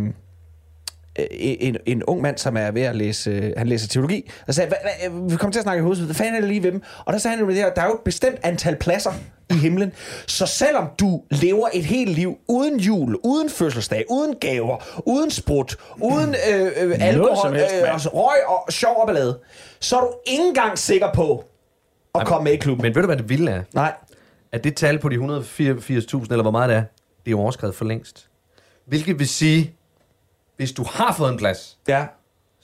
[1.18, 4.54] øh, en, en ung mand, som er ved at læse, øh, han læser teologi, og
[4.54, 6.62] sagde, "Hva- hva- vi kommer til at snakke i hovedet, hvad fanden er det lige
[6.62, 6.82] ved dem?
[7.04, 9.10] Og der sagde han jo der er jo et bestemt antal pladser
[9.50, 9.92] i himlen,
[10.26, 14.76] så selvom du lever et helt liv uden jul, uden fødselsdag, uden gaver,
[15.06, 19.38] uden sprut, uden øh, øh, alkohol, helst, øh, altså, røg og sjov og ballade,
[19.80, 21.44] så er du ikke engang sikker på
[22.14, 22.82] at komme med i klubben.
[22.82, 23.62] Men ved du, hvad det vilde er?
[23.72, 23.92] Nej.
[24.52, 25.22] At det tal på de 184.000,
[26.30, 28.28] eller hvor meget det er, det er jo overskrevet for længst.
[28.86, 29.74] Hvilket vil sige,
[30.56, 32.06] hvis du har fået en plads, Ja.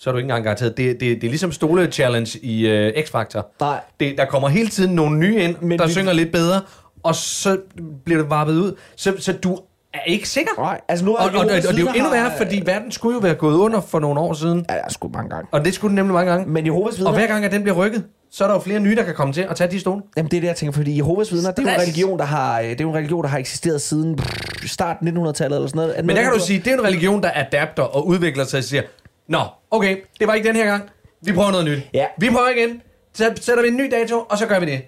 [0.01, 0.76] Så er du ikke engang garanteret.
[0.76, 3.57] Det, det, det er ligesom stole-challenge i uh, X-Factor.
[3.61, 3.80] Nej.
[4.01, 6.61] Det, der kommer hele tiden nogle nye ind, Men der vi- synger lidt bedre,
[7.03, 7.59] og så
[8.05, 8.72] bliver det varpet ud.
[8.96, 9.59] Så, så du
[9.94, 10.51] er ikke sikker.
[10.59, 12.92] Nej, altså nu er og, og, og, og det er jo endnu værre, fordi verden
[12.92, 14.66] skulle jo være gået under for nogle år siden.
[14.68, 15.48] Ja, det er sgu mange gange.
[15.53, 16.46] Og det skulle den nemlig mange gange.
[16.53, 17.11] Men Jehovas vidner...
[17.11, 19.14] Og hver gang, at den bliver rykket, så er der jo flere nye, der kan
[19.14, 20.03] komme til at tage de stole.
[20.16, 22.61] Jamen det er det, jeg tænker, fordi Jehovas vidner, det er en religion, der har,
[22.61, 25.68] øh, det er jo en religion, der har eksisteret siden pff, start 1900-tallet eller sådan
[25.74, 26.05] noget.
[26.05, 28.64] Men der kan du sige, det er en religion, der adapter og udvikler sig og
[28.64, 28.82] siger,
[29.28, 29.40] Nå,
[29.70, 30.90] okay, det var ikke den her gang.
[31.20, 31.78] Vi prøver noget nyt.
[31.94, 32.06] Ja.
[32.18, 32.82] Vi prøver igen.
[33.14, 34.82] Så sætter vi en ny dato, og så gør vi det.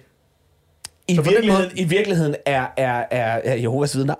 [1.07, 4.15] I virkeligheden, måde- I virkeligheden er, er, er, er Jehovas vidner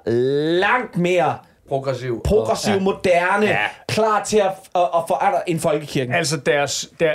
[0.59, 1.37] langt mere
[1.69, 2.21] Progressiv.
[2.25, 2.83] progressiv, Og- ja.
[2.83, 3.57] moderne, Ja.
[3.87, 4.45] klar til at,
[4.75, 6.13] at, at forandre en folkekirken.
[6.15, 7.11] Altså, deres, der,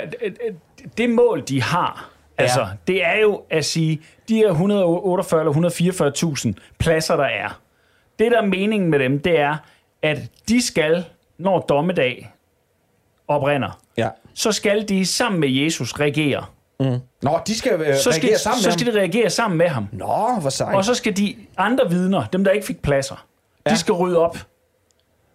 [0.97, 2.43] det mål, de har, ja.
[2.43, 7.59] altså, det er jo at sige, de her 148 eller 144.000 pladser, der er,
[8.19, 9.55] det, der er meningen med dem, det er,
[10.03, 10.17] at
[10.49, 11.05] de skal,
[11.37, 12.31] når dommedag
[13.29, 14.09] oprinder, Ja.
[14.33, 16.45] så skal de sammen med Jesus regere.
[17.21, 18.93] Nå, de skal øh, Så skal, reagere sammen så med skal ham.
[18.93, 19.87] de reagere sammen med ham.
[19.91, 20.75] Nå, hvor sejt.
[20.75, 23.25] Og så skal de andre vidner, dem der ikke fik pladser,
[23.65, 23.69] ja.
[23.71, 23.75] Ja.
[23.75, 24.37] de skal rydde op.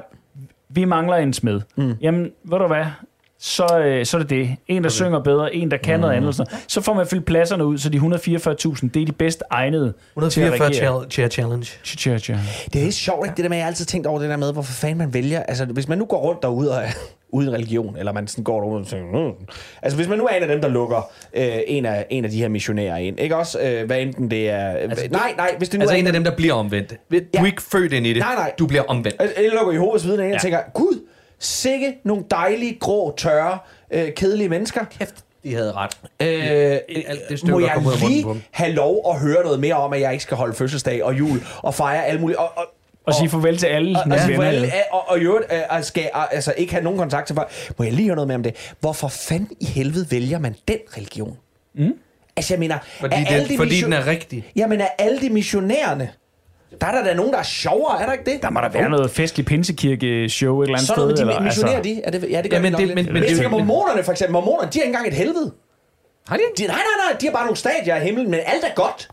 [0.69, 1.61] vi mangler en smed.
[1.75, 1.95] Mm.
[2.01, 2.85] Jamen, ved du hvad,
[3.43, 4.55] så, øh, så er det det.
[4.67, 4.89] En, der okay.
[4.89, 6.01] synger bedre, en, der kan mm.
[6.01, 6.35] noget andet.
[6.35, 6.53] Sådan.
[6.67, 9.93] Så får man fyldt pladserne ud, så de 144.000, det er de bedst egnede
[10.29, 11.01] til at 144 regere.
[11.03, 11.67] chal- chair challenge.
[11.83, 12.37] Tja, tja.
[12.73, 13.35] Det er sjovt, ikke?
[13.35, 15.43] Det der med, jeg har altid tænkt over det der med, hvorfor fanden man vælger.
[15.43, 16.89] Altså, hvis man nu går rundt derude og er
[17.33, 19.45] ude i en religion, eller man sådan går derude og tænker, mm.
[19.81, 22.31] Altså, hvis man nu er en af dem, der lukker øh, en, af, en af
[22.31, 23.59] de her missionærer ind, ikke også?
[23.61, 24.67] Øh, hvad enten det er...
[24.67, 26.89] Altså, nej, nej, hvis det nu Altså er en af dem, der bliver omvendt.
[27.11, 27.45] Du er Ja.
[27.45, 28.19] ikke født ind i det.
[28.19, 28.51] Nej, nej.
[28.59, 29.15] Du bliver omvendt.
[29.19, 30.29] Altså, Jeg lukker Jehovas vidner ind ja.
[30.29, 30.35] Ja.
[30.35, 30.99] og tænker, gud,
[31.41, 33.57] sikke nogle dejlige, grå, tørre,
[33.91, 34.85] øh, kedelige mennesker.
[34.99, 35.91] Kæft, de havde ret.
[36.21, 40.01] Øh, alt det støv, må jeg lige have lov at høre noget mere om, at
[40.01, 42.39] jeg ikke skal holde fødselsdag og jul og fejre alle mulige...
[42.39, 42.65] Og, og,
[43.05, 44.43] Og sige farvel til alle og, sige venner.
[44.43, 44.69] farvel, jo.
[44.91, 47.71] og, og i øvrigt øh, skal øh, altså ikke have nogen kontakt til folk.
[47.77, 48.73] Må jeg lige høre noget mere om det?
[48.79, 51.37] Hvorfor fanden i helvede vælger man den religion?
[51.75, 51.93] Mm?
[52.35, 54.51] Altså jeg mener, Fordi, er alle de den, fordi den er rigtig.
[54.55, 56.09] Jamen er alle de missionærerne,
[56.81, 58.41] der er der da nogen, der er sjovere, er der ikke det?
[58.41, 61.25] Der må der være noget festlig pinsekirke-show et eller andet Så er sted.
[61.25, 62.01] noget, de missionerer altså, de?
[62.03, 62.95] Er det, ja, det gør Ja, men de nok det- lidt.
[62.95, 65.07] men- men, men jeg det- tænker, men- mormonerne for eksempel, mormonerne, de har ikke engang
[65.07, 65.51] et helvede.
[66.27, 66.43] Har de?
[66.57, 69.09] De, nej, nej, nej, de har bare nogle stadier af himlen, men alt er godt.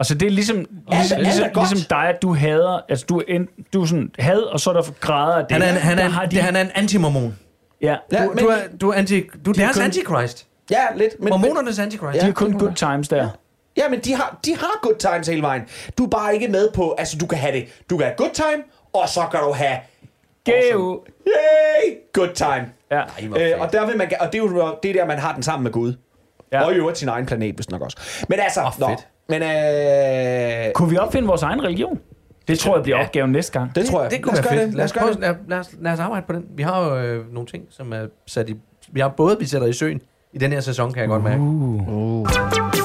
[0.00, 1.70] Altså det er ligesom, Alt- ligesom, alt er ligesom, godt.
[1.70, 4.70] ligesom dig, at du hader, altså du er, en, du er sådan had, og så
[4.70, 5.52] er der grader af det.
[5.52, 7.38] Han er, en- han, er, har de, det, han er en antimormon.
[7.82, 10.46] ja, Ja, Du, men, du, er, du er, anti, du er deres kun- antichrist.
[10.70, 11.20] ja, lidt.
[11.20, 12.20] Men, Mormonernes antichrist.
[12.20, 13.16] de har kun good times der.
[13.16, 13.28] Ja,
[13.90, 15.62] men de har, de har good times hele vejen.
[15.98, 17.68] Du er bare ikke med på, altså du kan have det.
[17.90, 18.62] Du kan have good time,
[18.92, 19.76] og så kan du have
[20.44, 21.04] Geo.
[21.26, 22.66] yay, good time.
[22.90, 23.02] Ja.
[23.52, 25.42] Øh, og, der vil man, og det er jo det er der, man har den
[25.42, 25.94] sammen med Gud.
[26.52, 26.58] Ja.
[26.58, 26.64] Ja.
[26.66, 27.96] Og i øvrigt sin egen planet, hvis nok også.
[28.28, 29.08] Men altså, nå, fedt.
[29.28, 31.98] men øh, Kunne vi opfinde vores egen religion?
[32.48, 33.74] Det tror jeg bliver opgaven næste gang.
[33.74, 34.10] det tror jeg.
[34.10, 34.68] Det kunne lad os være fedt.
[34.68, 34.76] det.
[34.76, 35.20] Lad os, prøve, det.
[35.20, 36.44] lad, lad, os, lad os arbejde på den.
[36.56, 38.54] Vi har jo øh, nogle ting, som er sat i...
[38.92, 40.00] Vi har både, vi sætter i søen
[40.32, 42.77] i den her sæson, kan jeg godt mærke.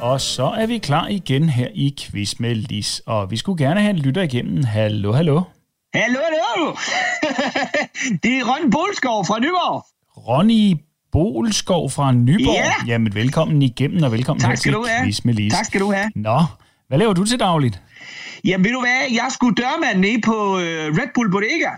[0.00, 3.02] Og så er vi klar igen her i Quiz med Lis.
[3.06, 4.64] Og vi skulle gerne have en lytter igennem.
[4.64, 5.42] Hallo, hallo.
[5.94, 6.74] Hallo, hallo!
[8.22, 9.86] det er Ron Bolskov fra Nyborg.
[10.28, 10.76] Ronny
[11.12, 12.54] Bolskov fra Nyborg.
[12.54, 12.72] Ja.
[12.86, 15.04] Jamen, velkommen igennem, og velkommen Tak her skal til du have.
[15.04, 15.52] Quiz med Lis.
[15.52, 16.10] Tak skal du have.
[16.14, 16.42] Nå,
[16.88, 17.82] hvad laver du til dagligt?
[18.44, 21.70] Jamen ved du hvad, jeg skulle dørmand nede på øh, Red Bull Bodega.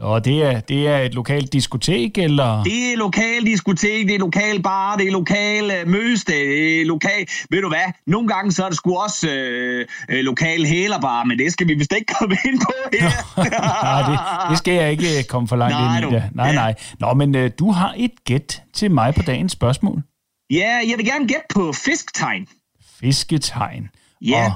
[0.00, 2.62] Og det er, det er et lokalt diskotek, eller?
[2.64, 6.84] Det er lokal diskotek, det er lokal bar, det er lokal øh, mødested, det er
[6.84, 7.26] lokal...
[7.50, 7.92] Ved du hvad?
[8.06, 11.74] Nogle gange så er det sgu også øh, øh, lokal hælerbar, men det skal vi
[11.74, 13.10] vist ikke komme ind på her.
[13.82, 16.14] nej, det, det skal jeg ikke øh, komme for langt Nej, ind i.
[16.14, 16.24] Det.
[16.34, 16.74] Nej, nej.
[17.00, 20.02] Nå, men øh, du har et gæt til mig på dagens spørgsmål.
[20.50, 22.46] ja, jeg vil gerne gætte på fisktegn.
[23.00, 23.88] Fisketegn.
[24.26, 24.44] Ja.
[24.44, 24.52] Og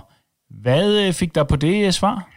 [0.62, 2.28] hvad fik der på det svar?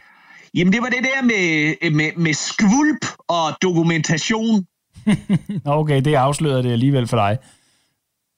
[0.53, 4.65] Jamen, det var det der med, øh, med, med skvulp og dokumentation.
[5.65, 7.37] Okay, det afslører det alligevel for dig.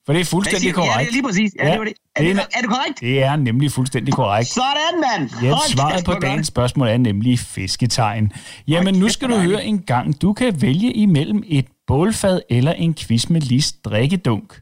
[0.06, 0.80] For det er fuldstændig du?
[0.80, 1.00] Ja, korrekt.
[1.00, 1.52] det er lige præcis.
[1.58, 1.94] Ja, det var det.
[2.16, 3.00] Er, det, er, er det korrekt?
[3.00, 4.48] det er nemlig fuldstændig korrekt.
[4.48, 5.30] Sådan, mand!
[5.42, 8.32] Ja, svaret på dagens spørgsmål er nemlig fisketegn.
[8.68, 10.22] Jamen, nu skal du høre en gang.
[10.22, 14.60] Du kan vælge imellem et bålfad eller en quiz med list drikkedunk.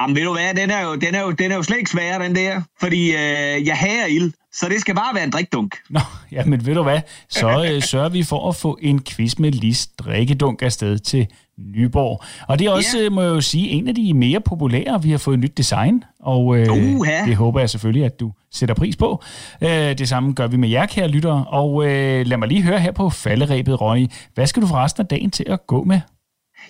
[0.00, 1.90] Jamen, ved du hvad, den er jo, den er jo, den er jo slet ikke
[1.90, 2.62] svær, den der.
[2.80, 5.76] Fordi øh, jeg hager ild, så det skal bare være en drikdunk.
[5.90, 6.00] Nå,
[6.32, 9.98] jamen ved du hvad, så øh, sørger vi for at få en quiz med list
[9.98, 11.26] drikkedunk afsted til
[11.58, 12.22] Nyborg.
[12.48, 13.10] Og det er også, ja.
[13.10, 15.02] må jeg jo sige, en af de mere populære.
[15.02, 17.24] Vi har fået nyt design, og øh, Uha.
[17.26, 19.22] det håber jeg selvfølgelig, at du sætter pris på.
[19.60, 21.44] Øh, det samme gør vi med jer, kære lyttere.
[21.48, 24.06] Og øh, lad mig lige høre her på falderæbet, Ronny.
[24.34, 26.00] Hvad skal du for resten af dagen til at gå med?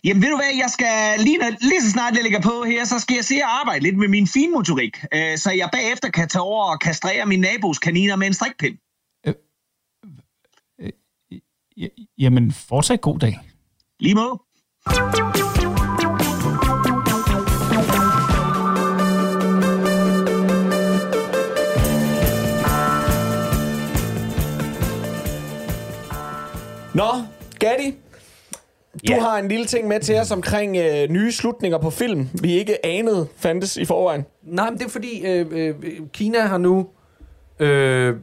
[0.05, 2.85] Jamen ved du hvad, jeg skal lige, når, lige så snart jeg lægger på her,
[2.85, 6.29] så skal jeg se og arbejde lidt med min finmotorik, øh, så jeg bagefter kan
[6.29, 8.77] tage over og kastrere min nabos kaniner med en strikpind.
[11.81, 13.39] J- Jamen, fortsat god dag.
[14.01, 14.43] Lige må.
[26.95, 27.11] Nå,
[27.59, 27.95] Gatti,
[29.09, 29.21] du Ja.
[29.21, 32.87] har en lille ting med til os omkring øh, nye slutninger på film, vi ikke
[32.87, 34.25] anede fandtes i forvejen.
[34.43, 35.75] Nej, men det er fordi, øh, øh,
[36.13, 36.89] Kina har nu
[37.59, 38.17] øh,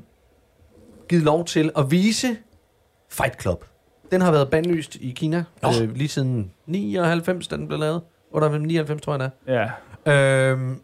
[1.10, 2.38] givet lov til at vise
[3.12, 3.66] Fight Club.
[4.12, 8.02] Den har været bandlyst i Kina øh, lige siden 99, da den blev lavet.
[8.32, 9.72] 98, 99, tror jeg, den er.
[10.06, 10.52] Ja.
[10.52, 10.80] Øhm,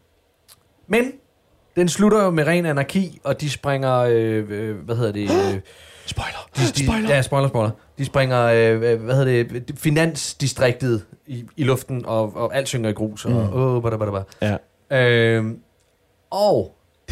[0.88, 1.12] men
[1.76, 5.30] den slutter jo med ren anarki, og de springer, øh, øh, hvad hedder det?
[5.56, 5.62] Øh,
[6.06, 6.50] Spoiler.
[6.56, 7.10] de, de, spoiler.
[7.16, 7.72] Ja, spoiler, spoiler.
[7.98, 12.94] De springer, øh, hvad hedder det, finansdistriktet i, i luften, og, og alt synger i
[12.94, 13.38] grus, og Mm.
[13.54, 14.58] åh, bada, bada, bada.
[14.92, 14.98] Ja.
[15.38, 15.58] Øhm,
[16.32, 16.76] og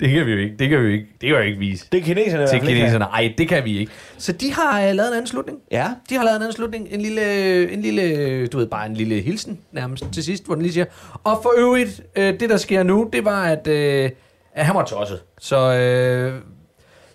[0.00, 1.58] det kan vi jo ikke, det kan vi jo ikke, det kan vi jo ikke
[1.58, 1.86] vise.
[1.92, 3.92] Det er kineserne Til kineserne, nej, det kan vi ikke.
[4.18, 5.58] Så de har øh, lavet en anden slutning.
[5.70, 5.86] Ja.
[6.10, 9.20] De har lavet en anden slutning, en lille, en lille, du ved, bare en lille
[9.20, 10.84] hilsen nærmest til sidst, hvor den lige siger,
[11.24, 14.10] og for øvrigt, øh, det der sker nu, det var, at, øh,
[14.54, 15.20] at han var tosset.
[15.40, 16.40] Så, øh,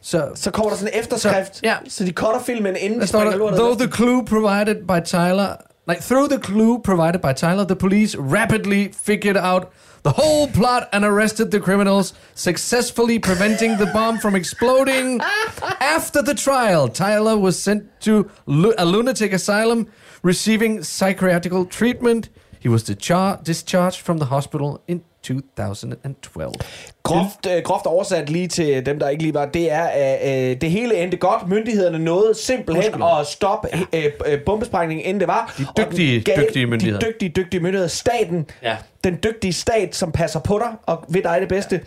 [0.09, 1.75] så, Så kommer der sådan en efterskrift, Så- ja.
[1.87, 3.59] så de cutter filmen inden de springer lortet.
[3.59, 5.55] though the clue provided by Tyler,
[5.89, 9.63] like, through the clue provided by Tyler, the police rapidly figured out
[10.05, 15.21] the whole plot and arrested the criminals, successfully preventing the bomb from exploding.
[15.97, 18.11] After the trial, Tyler was sent to
[18.45, 19.87] lu- a lunatic asylum,
[20.23, 22.29] receiving psychiatrical treatment.
[22.63, 26.51] He was dischar- discharged from the hospital in 2012.
[27.03, 29.83] Groft, øh, groft oversat lige til dem, der ikke lige var, det er,
[30.23, 31.47] øh, øh, det hele endte godt.
[31.47, 35.55] Myndighederne nåede simpelthen at stoppe øh, øh, bombesprængningen, inden det var.
[35.57, 36.99] De Og den dygtige, dygtige myndigheder.
[36.99, 37.87] De dygtige, dygtige myndigheder.
[37.87, 38.77] Staten, Ja.
[39.03, 41.81] den dygtige stat, som passer på dig og vil dig det bedste,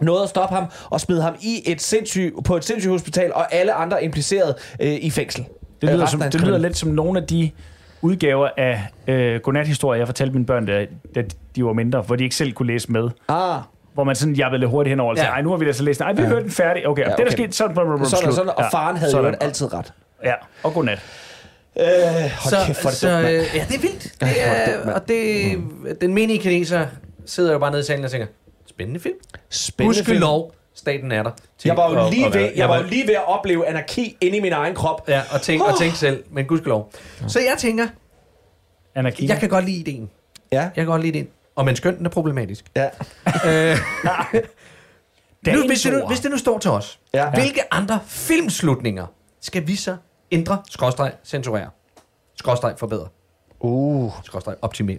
[0.00, 3.54] nåede at stoppe ham og smide ham i et sindssyg, på et sindssygt hospital, og
[3.54, 5.44] alle andre impliceret øh, i fængsel.
[5.80, 7.50] Det Øh, lyder, resten som, det lyder lidt som nogle af de
[8.02, 11.22] udgaver af øh, godnathistorier, jeg fortalte mine børn, da, da
[11.56, 13.08] de var mindre, hvor de ikke selv kunne læse med.
[13.28, 13.60] Ah,
[13.94, 15.40] Hvor man sådan jabbede lidt hurtigt henover og sagde, Ja.
[15.42, 16.06] nu har vi da så læst den.
[16.06, 16.28] Ej, vi ja.
[16.28, 16.88] hørte den færdig.
[16.88, 17.16] Okay, ja, okay.
[17.16, 17.74] det er der sket sådan.
[17.76, 18.24] sådan, slut.
[18.28, 19.30] og sådan, og faren havde sådan.
[19.32, 19.92] jo altid ret.
[20.24, 20.98] Ja, og godnat.
[21.80, 23.34] Øh, hold så, kæft, er det så, dumt, mand.
[23.36, 24.20] øh, ja, det er vildt.
[24.20, 26.86] Det er, og det, den menige kineser
[27.26, 28.26] sidder jo bare nede i salen og tænker,
[28.66, 29.14] spændende film.
[29.50, 30.20] Spændende Husk film.
[30.20, 31.30] lov, staten er der.
[31.58, 34.16] til Jeg var jo lige at ved, jeg var jo lige ved at opleve anarki
[34.20, 35.08] inde i min egen krop.
[35.08, 36.92] Ja, og tænk, og tænk selv, men gudskelov.
[37.28, 37.86] Så jeg tænker,
[38.94, 39.28] Anarki.
[39.28, 40.10] jeg kan godt lide ideen.
[40.52, 40.60] Ja.
[40.60, 41.28] Jeg kan godt lide ideen.
[41.56, 42.64] Og men skønt, den er problematisk.
[42.76, 42.84] Ja.
[43.46, 43.76] Øh,
[45.54, 47.30] nu, hvis, det nu, hvis det nu står til os, Ja.
[47.30, 49.06] hvilke andre filmslutninger
[49.40, 49.96] skal vi så
[50.30, 51.70] ændre, skråstreg, censurere,
[52.36, 53.08] skråstreg, forbedre,
[53.60, 54.12] Uh.
[54.24, 54.98] skråstreg, optimere?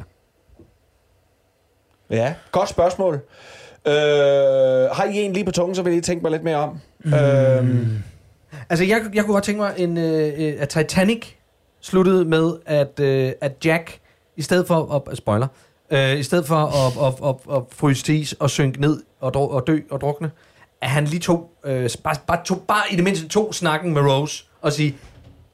[2.10, 3.22] Ja, godt spørgsmål.
[3.88, 3.94] Øh,
[4.92, 6.80] har I en lige på tungen, så vil I tænke mig lidt mere om.
[7.06, 7.14] Mm.
[7.14, 7.88] Øhm,
[8.70, 11.26] Altså, jeg, jeg kunne godt tænke mig, en, øh, øh, at Titanic
[11.82, 14.00] sluttede med, at, øh, at Jack,
[14.38, 15.48] i stedet for, at, spoiler,
[15.92, 19.36] øh, i stedet for at, at, at, at fryse til is og synke ned og,
[19.36, 20.32] dru- og dø og drukne,
[20.82, 24.02] at han lige tog, øh, bare, bare, tog, bare i det mindste tog snakken med
[24.02, 24.96] Rose og sige,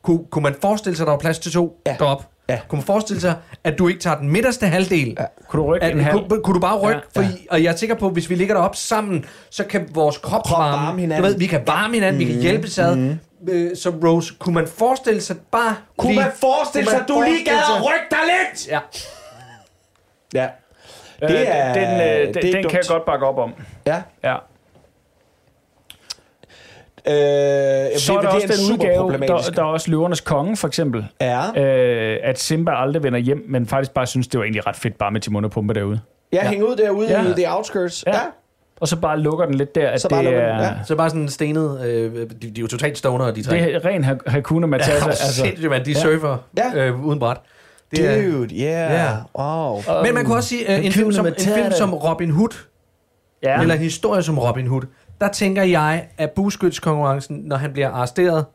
[0.01, 1.95] kunne, kunne man forestille sig, at der var plads til to Ja.
[1.99, 2.30] derop?
[2.49, 2.59] Ja.
[2.67, 5.15] Kunne man forestille sig, at du ikke tager den midterste halvdel?
[5.19, 5.25] Ja.
[5.47, 6.27] Kunne du rykke At, en halv?
[6.29, 7.01] kunne, kunne du bare rykke?
[7.15, 7.21] Ja.
[7.21, 10.17] Fordi, og jeg er sikker på, at hvis vi ligger derop sammen, så kan vores
[10.17, 11.23] krop, Krop varme varme hinanden.
[11.23, 12.27] Du ved, vi kan varme hinanden, mm.
[12.27, 12.95] vi kan hjælpes ad.
[12.95, 13.19] Mm.
[13.49, 17.07] øh, som Rose, kunne man forestille sig bare Kunne lige, man forestille kunne sig, at
[17.07, 18.67] du lige gad at sig- rykke dig lidt?
[18.67, 18.79] Ja.
[20.33, 20.47] Ja.
[21.23, 22.87] Øh, Det er- den, øh, den, det er den kan jeg dumt.
[22.87, 23.53] godt bakke op om.
[23.87, 24.01] Ja.
[24.23, 24.35] Ja.
[27.07, 27.13] Øh,
[27.99, 31.05] Så er der også den udgave, der, der er også Løvernes Konge, for eksempel.
[31.21, 31.61] Ja.
[31.63, 34.97] Øh, at Simba aldrig vender hjem, men faktisk bare synes, det var egentlig ret fedt
[34.97, 35.99] bare med Timon og Pumba derude.
[36.33, 37.21] Ja, hænge ud derude Ja.
[37.29, 38.03] i the outskirts.
[38.07, 38.13] Ja.
[38.15, 38.19] Ja.
[38.79, 40.63] Og så bare lukker den lidt der, at Så det bare lukker den, er...
[40.63, 40.73] ja.
[40.87, 43.55] Så bare sådan stenet, øh, de, de er jo totalt stoner, de tre.
[43.55, 44.91] Det er ren Ha- Hakuna Matata.
[44.97, 45.33] ja, altså.
[45.33, 45.85] sindssygt, man.
[45.85, 46.75] De surfer Ja.
[46.87, 47.37] øh, uden bræt.
[47.91, 48.91] Det er, Dude, yeah.
[48.93, 49.09] Ja.
[49.43, 49.81] Wow.
[50.03, 52.49] men man kunne også sige, øh, en, film som, en film som Robin Hood,
[53.43, 53.61] Ja.
[53.61, 54.81] eller en historie som Robin Hood,
[55.22, 58.45] der tænker jeg, at bueskytskonkurrencen, når han bliver arresteret,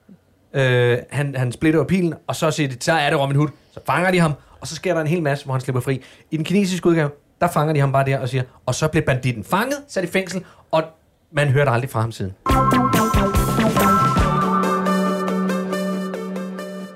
[0.54, 3.48] øh, han, han splitter pilen, og så siger de, så er det Robin Hood.
[3.72, 5.94] Så fanger de ham, og så sker der en hel masse, hvor han slipper fri.
[6.30, 7.10] I den kinesiske udgave,
[7.40, 10.10] der fanger de ham bare der og siger, og så blev banditten fanget, sat i
[10.16, 10.82] fængsel, og
[11.30, 12.32] man hørte aldrig fra ham siden.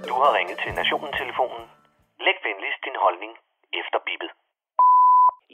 [0.08, 1.62] Du har ringet til Nationen-telefonen.
[2.26, 3.32] Læg venligst din holdning
[3.80, 4.30] efter bippet.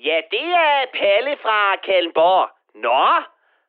[0.08, 2.44] Ja, det er Palle fra Kalmborg.
[2.86, 3.02] Nå,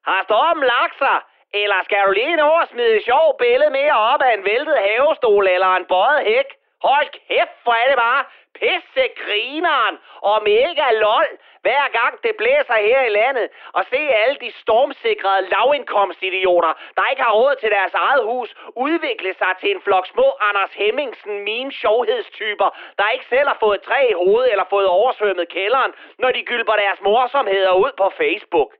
[0.07, 1.17] har stormen lagt sig?
[1.61, 4.77] Eller skal du lige nå at smide et sjovt billede mere op af en væltet
[4.87, 6.49] havestol eller en bøjet hæk?
[6.89, 8.23] Hold kæft, hvor er det bare
[8.59, 9.95] pisse grineren
[10.29, 11.29] og mega lol,
[11.65, 13.47] hver gang det blæser her i landet.
[13.77, 19.33] Og se alle de stormsikrede lavindkomstidioter, der ikke har råd til deres eget hus, udvikle
[19.41, 23.99] sig til en flok små Anders Hemmingsen meme sjovhedstyper, der ikke selv har fået træ
[24.09, 28.71] i hovedet eller fået oversvømmet kælderen, når de gylper deres morsomheder ud på Facebook.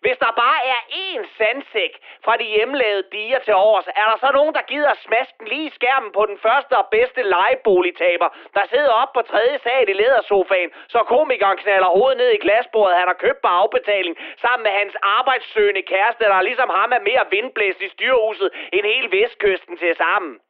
[0.00, 1.92] Hvis der bare er én sandsæk
[2.24, 5.76] fra de hjemlavede diger til års, er der så nogen, der gider smaske lige i
[5.78, 10.70] skærmen på den første og bedste lejeboligtaber, der sidder op på tredje sal i ledersofaen,
[10.88, 14.94] så komikeren knaller hovedet ned i glasbordet, han har købt på afbetaling, sammen med hans
[15.02, 20.40] arbejdssøgende kæreste, der ligesom ham er mere vindblæst i styrhuset end hele vestkysten til sammen.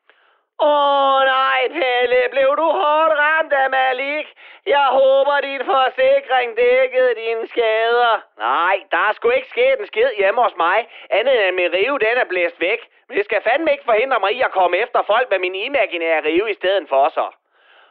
[0.61, 4.27] Åh nej, Pelle, blev du hårdt ramt af Malik?
[4.67, 8.15] Jeg håber, din forsikring dækkede dine skader.
[8.39, 11.73] Nej, der er sgu ikke sket en skid hjemme hos mig, andet end at min
[11.73, 12.81] rive den er blæst væk.
[13.09, 16.25] Men det skal fandme ikke forhindre mig i at komme efter folk med min imaginære
[16.25, 17.27] rive i stedet for så.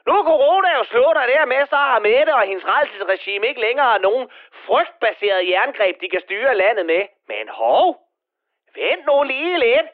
[0.07, 3.99] Nu er corona jo slut, og dermed så har Mette og hendes rejselsregime ikke længere
[3.99, 4.29] nogen
[4.67, 7.03] frygtbaseret jerngreb, de kan styre landet med.
[7.27, 7.97] Men hov,
[8.75, 9.87] vent nu lige lidt.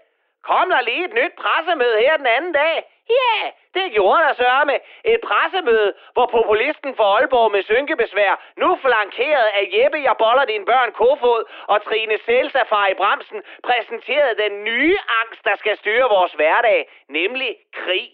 [0.49, 2.75] Kom der lige et nyt pressemøde her den anden dag?
[3.09, 3.35] Ja,
[3.73, 4.75] det gjorde der sørme.
[5.05, 10.65] Et pressemøde, hvor populisten for Aalborg med synkebesvær, nu flankeret af Jeppe, jeg boller din
[10.65, 16.33] børn Kofod og Trine Selsafar i bremsen, præsenterede den nye angst, der skal styre vores
[16.33, 18.09] hverdag, nemlig krig.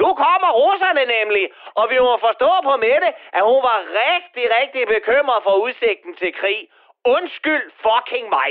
[0.00, 4.88] Nu kommer russerne nemlig, og vi må forstå på Mette, at hun var rigtig, rigtig
[4.88, 6.68] bekymret for udsigten til krig.
[7.04, 8.50] Undskyld fucking mig.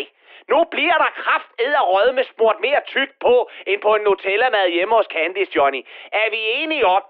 [0.50, 1.52] Nu bliver der kraft
[1.92, 5.82] røde med smurt mere tykt på, end på en Nutella-mad hjemme hos Candice Johnny.
[6.22, 7.04] Er vi enige om,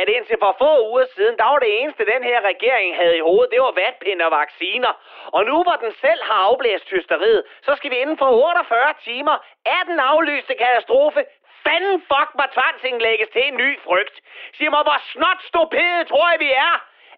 [0.00, 3.26] at indtil for få uger siden, der var det eneste, den her regering havde i
[3.28, 4.92] hovedet, det var vatpinde og vacciner.
[5.36, 9.36] Og nu hvor den selv har afblæst hysteriet, så skal vi inden for 48 timer
[9.66, 11.24] af den aflyste katastrofe
[11.64, 14.16] fanden fuck mig tvangsindlægges til en ny frygt.
[14.56, 16.74] Sig mig, hvor snot stupide tror jeg, vi er.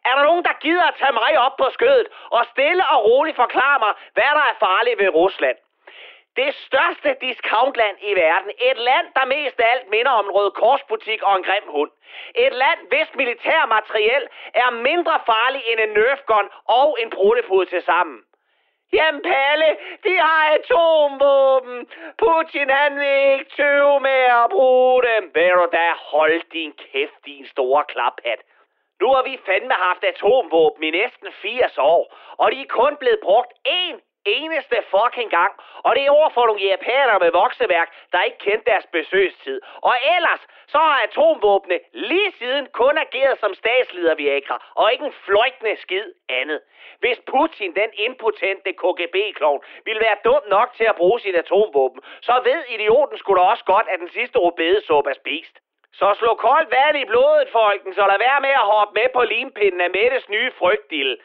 [0.08, 3.36] Er der nogen, der gider at tage mig op på skødet og stille og roligt
[3.36, 5.56] forklare mig, hvad der er farligt ved Rusland?
[6.36, 8.50] Det største discountland i verden.
[8.70, 11.90] Et land, der mest af alt minder om en rød korsbutik og en grim hund.
[12.34, 14.24] Et land, hvis militær materiel
[14.54, 18.18] er mindre farlig end en nerfgun og en bruttefod til sammen.
[18.92, 19.70] Jamen Palle,
[20.04, 21.88] de har atomvåben.
[22.18, 25.30] Putin han vil ikke tøve med at bruge dem.
[25.34, 28.40] Ved du da, hold din kæft, din store klaphat.
[29.00, 33.20] Nu har vi fandme haft atomvåben i næsten 80 år, og de er kun blevet
[33.22, 33.96] brugt én
[34.26, 35.52] eneste fucking gang.
[35.84, 39.60] Og det er over for nogle japanere med vokseværk, der ikke kendte deres besøgstid.
[39.82, 45.18] Og ellers, så har atomvåbne lige siden kun ageret som statsleder Viagra, og ikke en
[45.26, 46.60] fløjtende skid andet.
[46.98, 52.40] Hvis Putin, den impotente KGB-klovn, ville være dum nok til at bruge sin atomvåben, så
[52.44, 55.56] ved idioten skulle da også godt, at den sidste rubedesuppe er spist.
[56.00, 59.22] Så slå koldt vand i blodet, folken, så lad være med at hoppe med på
[59.22, 61.16] limpinden af Mettes nye frygtdille.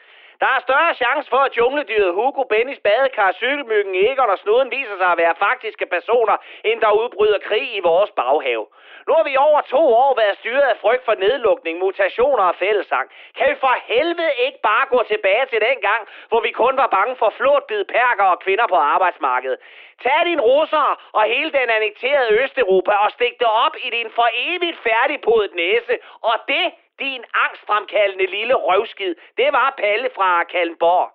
[0.42, 4.96] Der er større chance for, at jungledyret Hugo, Bennys badekar, cykelmyggen, Egon og Snuden viser
[5.00, 8.66] sig at være faktiske personer, end der udbryder krig i vores baghave.
[9.06, 13.06] Nu har vi over to år været styret af frygt for nedlukning, mutationer og fællesang.
[13.36, 16.86] Kan vi for helvede ikke bare gå tilbage til den gang, hvor vi kun var
[16.98, 19.58] bange for flåtbid perker og kvinder på arbejdsmarkedet?
[20.04, 24.28] Tag din russere og hele den annekterede Østeuropa og stik det op i din for
[24.34, 25.94] evigt færdigpodet næse.
[26.22, 26.64] Og det,
[27.04, 31.08] din angstfremkaldende lille røvskid, det var Palle fra Kalmborg.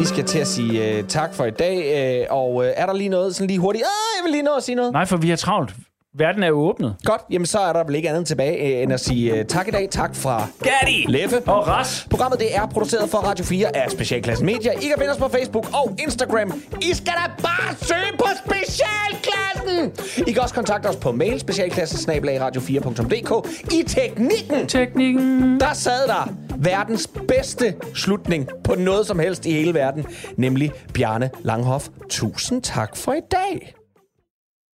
[0.00, 1.76] Vi skal til at sige øh, tak for i dag.
[1.98, 3.84] Øh, og øh, er der lige noget sådan lige hurtigt?
[3.84, 4.92] Ah, jeg vil lige nå at sige noget.
[4.92, 5.70] Nej, for vi har travlt.
[6.16, 6.96] Verden er åbnet.
[7.04, 9.68] Godt, jamen så er der vel ikke andet tilbage øh, end at sige øh, tak
[9.68, 9.88] i dag.
[9.90, 12.06] Tak fra Gatti, Leffe og Ras.
[12.10, 14.72] Programmet det er produceret for Radio 4 af Specialklassen Media.
[14.72, 16.62] I kan finde os på Facebook og Instagram.
[16.82, 19.92] I skal da bare søge på Specialklassen!
[20.26, 23.48] I kan også kontakte os på mail specialklassen radio4.dk.
[23.72, 25.60] I teknikken, Teknikken.
[25.60, 30.06] der sad der verdens bedste slutning på noget som helst i hele verden,
[30.36, 31.88] nemlig Bjarne Langhoff.
[32.10, 33.83] Tusind tak for i dag.